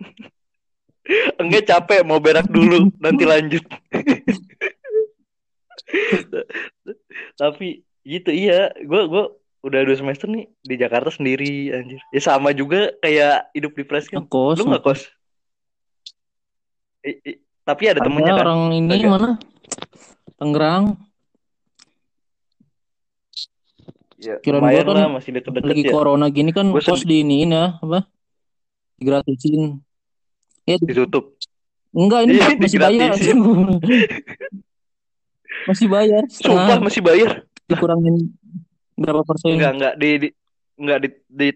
Enggak 1.40 1.68
capek 1.68 2.00
mau 2.02 2.16
berak 2.18 2.48
dulu, 2.48 2.88
nanti 3.04 3.24
lanjut. 3.28 3.64
Tapi 7.40 7.84
gitu 8.04 8.30
iya, 8.32 8.72
gue 8.80 9.02
gue 9.08 9.24
udah 9.64 9.80
dua 9.80 9.96
semester 9.96 10.28
nih 10.28 10.48
di 10.60 10.74
Jakarta 10.76 11.08
sendiri 11.08 11.72
anjir. 11.72 12.00
Ya 12.12 12.20
sama 12.20 12.52
juga 12.52 12.92
kayak 13.00 13.52
hidup 13.56 13.72
di 13.76 13.84
Pres 13.84 14.08
kan. 14.08 14.24
Ngekos. 14.24 14.56
Lu 14.60 14.68
nggak 14.68 14.84
kos? 14.84 15.08
I- 17.04 17.20
i- 17.20 17.40
tapi 17.64 17.82
ada 17.88 18.00
Ada 18.00 18.06
temennya 18.06 18.34
kan? 18.36 18.42
orang 18.44 18.60
ini 18.76 18.94
Agak. 18.94 19.10
mana? 19.10 19.30
Tangerang. 20.36 20.84
Ya, 24.14 24.40
lumayan 24.40 24.84
gua 24.84 24.88
kan 24.88 24.96
lah 25.04 25.10
masih 25.20 25.30
deket-deket 25.36 25.68
Lagi 25.68 25.82
ya. 25.84 25.92
corona 25.92 26.26
gini 26.32 26.48
kan 26.48 26.72
Gua 26.72 26.80
kos 26.80 27.04
diiniin 27.04 27.52
ya, 27.52 27.76
apa? 27.76 28.08
Digratisin. 28.96 29.84
Ya, 30.64 30.80
di- 30.80 30.88
Ditutup. 30.88 31.36
enggak 31.92 32.20
ini 32.24 32.40
Iya, 32.40 32.46
masih 32.56 32.78
bayar. 32.80 33.08
masih 35.68 35.86
bayar. 35.88 36.22
Sumpah 36.28 36.78
masih 36.80 37.00
bayar. 37.00 37.44
dikurangin 37.64 38.28
berapa 38.94 39.24
persen? 39.24 39.56
Enggak 39.56 39.72
enggak 39.76 39.94
di, 39.96 40.10
di 40.20 40.28
enggak 40.76 40.98
di 41.00 41.08
di, 41.28 41.48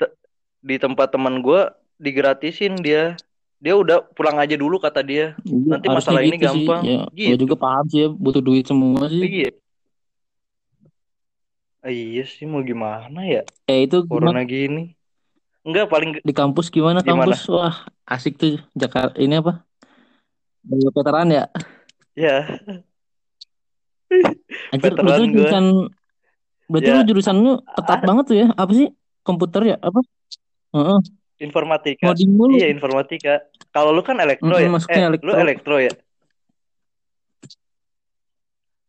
di 0.60 0.76
tempat 0.76 1.12
teman 1.12 1.40
gua 1.40 1.72
digratisin 1.96 2.80
dia. 2.80 3.16
Dia 3.58 3.74
udah 3.74 3.96
pulang 4.14 4.38
aja 4.38 4.54
dulu 4.54 4.78
kata 4.78 5.02
dia. 5.02 5.34
Iya, 5.42 5.70
Nanti 5.74 5.86
harusnya 5.90 5.98
masalah 5.98 6.22
ini 6.22 6.36
gitu 6.38 6.46
sih. 6.54 6.66
gampang. 6.66 6.82
Ya, 6.86 6.98
Gitu. 7.10 7.28
gua 7.28 7.36
juga 7.42 7.54
paham 7.58 7.84
sih 7.90 7.98
ya, 8.04 8.08
butuh 8.14 8.42
duit 8.42 8.64
semua 8.70 9.02
sih. 9.10 9.22
Iya. 9.26 9.50
Ah, 11.82 11.92
Iya 11.94 12.22
sih 12.26 12.44
mau 12.50 12.58
gimana 12.66 13.22
ya 13.22 13.42
Eh 13.70 13.86
itu 13.86 13.96
corona 14.10 14.30
gimana 14.34 14.42
gini. 14.46 14.82
Enggak 15.66 15.86
paling 15.92 16.10
di 16.24 16.34
kampus 16.34 16.66
gimana 16.72 17.02
Gimana? 17.02 17.34
kampus? 17.34 17.50
Wah, 17.50 17.76
asik 18.08 18.34
tuh 18.40 18.56
Jakarta 18.72 19.18
ini 19.20 19.34
apa? 19.42 19.52
Dari 20.64 20.82
veteran 20.94 21.28
ya. 21.28 21.44
ya 22.16 22.36
Anjir, 24.72 24.92
gua. 24.96 25.16
jurusan 25.28 25.64
berarti 26.68 26.88
Ya. 26.88 26.94
lu 26.96 27.02
jurusan 27.08 27.36
lu 27.44 27.52
ketat 27.76 28.00
banget 28.08 28.24
tuh 28.28 28.36
ya. 28.42 28.46
Apa 28.56 28.72
sih? 28.76 28.88
Komputer 29.26 29.62
ya? 29.70 29.76
Apa? 29.80 30.00
Heeh, 30.76 30.98
informatika. 31.38 32.04
ngoding 32.10 32.32
mulu. 32.34 32.54
Iya 32.58 32.66
informatika. 32.70 33.42
Kalau 33.70 33.90
lu 33.94 34.02
kan 34.02 34.18
elektro 34.18 34.58
Mm-mm, 34.58 34.64
ya? 34.64 34.68
masuknya 34.74 34.98
Eh, 34.98 35.08
elektro. 35.10 35.26
lu 35.26 35.32
elektro 35.38 35.76
ya? 35.78 35.92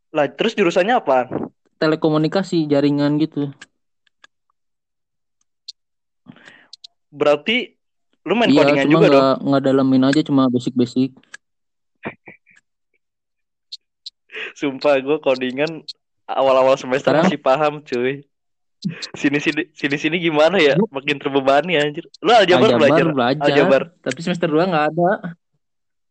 Lah, 0.09 0.25
terus 0.33 0.57
jurusannya 0.57 0.95
apa? 0.97 1.29
Telekomunikasi, 1.77 2.65
jaringan 2.65 3.21
gitu. 3.21 3.53
Berarti 7.09 7.77
lu 8.25 8.33
main 8.37 8.49
Iya, 8.49 8.61
codingan 8.61 8.85
cuma 8.85 8.93
juga 8.93 9.07
dong? 9.09 9.25
nggak 9.47 9.61
dalemin 9.63 10.03
aja 10.09 10.21
cuma 10.25 10.43
basic-basic. 10.49 11.13
Sumpah 14.53 15.01
gue 15.01 15.17
codingan 15.21 15.81
awal-awal 16.29 16.77
semester 16.77 17.13
Sekarang? 17.13 17.25
masih 17.25 17.39
paham 17.41 17.73
cuy. 17.81 18.28
Sini 19.11 19.37
sini 19.37 19.67
sini 19.69 19.95
sini 19.95 20.15
gimana 20.17 20.55
ya? 20.55 20.79
Makin 20.79 21.19
terbebani 21.19 21.75
anjir. 21.75 22.07
Lu 22.19 22.31
aljabar, 22.31 22.71
Aljabar 22.71 22.79
belajar? 22.79 23.05
belajar, 23.11 23.43
Aljabar 23.43 23.81
tapi 23.99 24.19
semester 24.19 24.47
2 24.47 24.55
nggak 24.65 24.85
ada. 24.89 25.11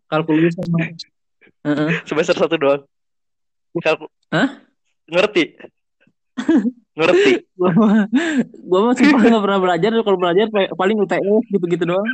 Kalkulus 0.07 0.53
sama 0.53 0.79
Heeh. 1.67 1.91
semester 2.05 2.37
satu 2.37 2.55
doang. 2.55 2.83
Kalku... 3.75 4.07
Hah? 4.29 4.61
Ngerti? 5.07 5.57
Ngerti? 6.99 7.33
Gua 7.55 7.71
mah 7.73 8.05
gua 8.63 8.93
sumpah 8.93 9.21
nggak 9.23 9.43
pernah 9.43 9.61
belajar 9.61 9.91
kalau 9.99 10.19
belajar 10.19 10.47
pa- 10.49 10.73
paling 10.73 10.97
UTS 10.99 11.45
gitu-gitu 11.49 11.85
doang. 11.85 12.09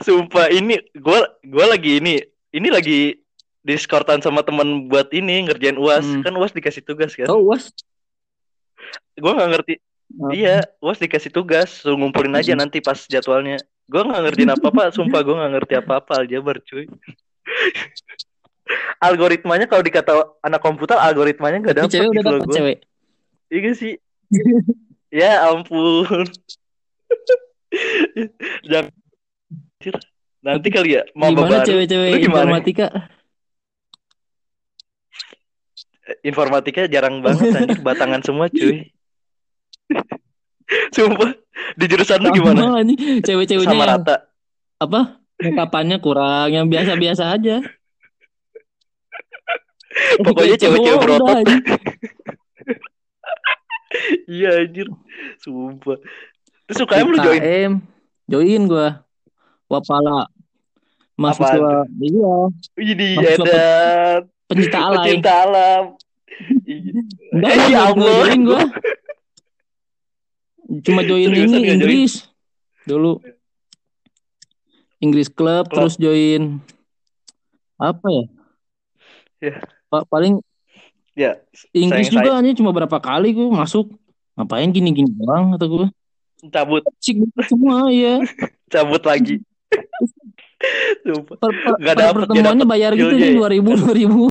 Sumpah 0.00 0.48
ini 0.48 0.76
gue 0.92 1.18
gue 1.42 1.64
lagi 1.66 2.00
ini 2.00 2.20
ini 2.50 2.68
lagi 2.68 3.16
diskortan 3.60 4.20
sama 4.20 4.40
temen 4.40 4.88
buat 4.88 5.08
ini 5.10 5.44
ngerjain 5.44 5.76
uas 5.76 6.00
Hmm. 6.02 6.20
kan 6.20 6.32
uas 6.34 6.50
dikasih 6.50 6.80
tugas 6.80 7.12
kan 7.12 7.28
Oh, 7.28 7.44
was. 7.44 7.72
Gue 9.16 9.32
nggak 9.32 9.50
ngerti. 9.56 9.74
Iya 10.34 10.66
uas 10.82 10.98
dikasih 10.98 11.30
tugas 11.30 11.70
suruh 11.70 11.94
ngumpulin 11.94 12.34
aja 12.34 12.58
nanti 12.58 12.82
pas 12.82 12.98
jadwalnya. 13.06 13.62
Gue 13.86 14.02
nggak 14.02 14.22
ngertiin 14.26 14.50
apa 14.50 14.66
apa 14.70 14.82
sumpah 14.90 15.20
gue 15.22 15.34
nggak 15.34 15.52
ngerti 15.58 15.74
apa 15.78 15.92
apa 16.02 16.12
aljabar 16.24 16.58
cuy. 16.62 16.86
Algoritmanya 19.02 19.66
kalau 19.66 19.82
dikata 19.82 20.38
anak 20.46 20.62
komputer 20.62 20.94
algoritmanya 20.94 21.58
nggak 21.58 21.76
dapet 21.82 21.90
cewek 21.90 22.10
udah 22.14 22.22
gitu 22.22 22.30
loh 22.30 22.40
gue 22.46 22.54
cewek. 22.54 22.78
iya 23.50 23.72
sih? 23.74 23.94
Ya 25.10 25.42
ampun. 25.42 26.22
Jangan. 28.62 28.94
Nanti 30.38 30.68
kali 30.70 30.94
ya 30.94 31.02
mau 31.18 31.34
Gimana 31.34 31.66
cewek-cewek 31.66 32.30
informatika? 32.30 33.10
Informatika 36.24 36.90
jarang 36.90 37.22
banget 37.22 37.54
anjir 37.54 37.78
batangan 37.86 38.22
semua 38.24 38.50
cuy 38.50 38.90
sumpah 40.94 41.34
di 41.74 41.84
jurusan 41.90 42.22
lu 42.22 42.30
gimana 42.30 42.78
cewek-ceweknya 43.26 43.74
sama 43.74 43.84
yang 43.84 43.92
rata 43.98 44.30
apa? 44.80 45.20
Makeupannya 45.40 45.96
kurang, 46.00 46.52
yang 46.52 46.68
biasa-biasa 46.68 47.36
aja. 47.36 47.60
Pokoknya 50.24 50.56
cewek-cewek 50.56 51.00
berotot. 51.04 51.44
iya 54.30 54.62
anjir 54.62 54.86
sumpah 55.42 55.98
terus 56.62 56.86
UKM 56.86 57.10
lu 57.10 57.18
join 57.18 57.42
UKM, 57.42 57.72
join 58.30 58.62
gua. 58.70 59.02
Wapala. 59.66 60.30
Mahasiswa, 61.18 61.90
iya. 61.98 62.34
Mahasiswa 63.18 63.44
edan 63.44 64.20
pencinta 64.46 64.78
alay. 64.78 65.18
Pecinta 65.18 65.32
alam. 65.42 65.98
Enggak, 66.40 67.50
Eh, 67.50 67.56
gua 67.56 67.66
ya 67.66 67.66
nggak- 67.66 67.68
nggak 67.68 67.84
Allah. 67.86 68.14
join 68.24 68.40
gua. 68.42 68.62
Cuma 70.80 71.00
join 71.02 71.26
Seriusan 71.26 71.50
ini 71.50 71.60
join? 71.60 71.74
Inggris 71.74 72.12
dulu. 72.84 73.12
Inggris 74.98 75.28
Club, 75.28 75.64
Club. 75.66 75.74
terus 75.74 75.94
join 75.96 76.60
apa 77.76 78.06
ya? 78.06 78.24
Ya. 79.40 79.54
Pa- 79.86 80.04
paling 80.06 80.38
Ya, 81.12 81.36
Inggris 81.70 82.06
sayang 82.08 82.22
juga 82.22 82.30
hanya 82.34 82.52
cuma 82.54 82.70
berapa 82.70 82.96
kali 82.96 83.34
gue 83.34 83.44
masuk. 83.46 83.92
Ngapain 84.32 84.70
gini-gini 84.70 85.10
doang 85.10 85.52
kata 85.52 85.66
gue. 85.66 85.86
cabut, 86.48 86.80
Cik 86.96 87.20
semua 87.44 87.90
ya. 87.90 88.22
cabut 88.72 89.02
lagi. 89.02 89.36
Sumpah. 91.04 91.36
Per, 91.36 91.50
per, 91.50 91.74
per 91.76 91.94
dapet, 91.94 92.14
pertemuannya 92.24 92.64
dapet 92.64 92.70
bayar 92.70 92.92
gitu 92.94 93.12
nih 93.12 93.32
ya. 93.32 93.36
dua 93.36 93.48
ribu 93.48 93.70
dua 93.74 93.92
ribu. 93.92 94.22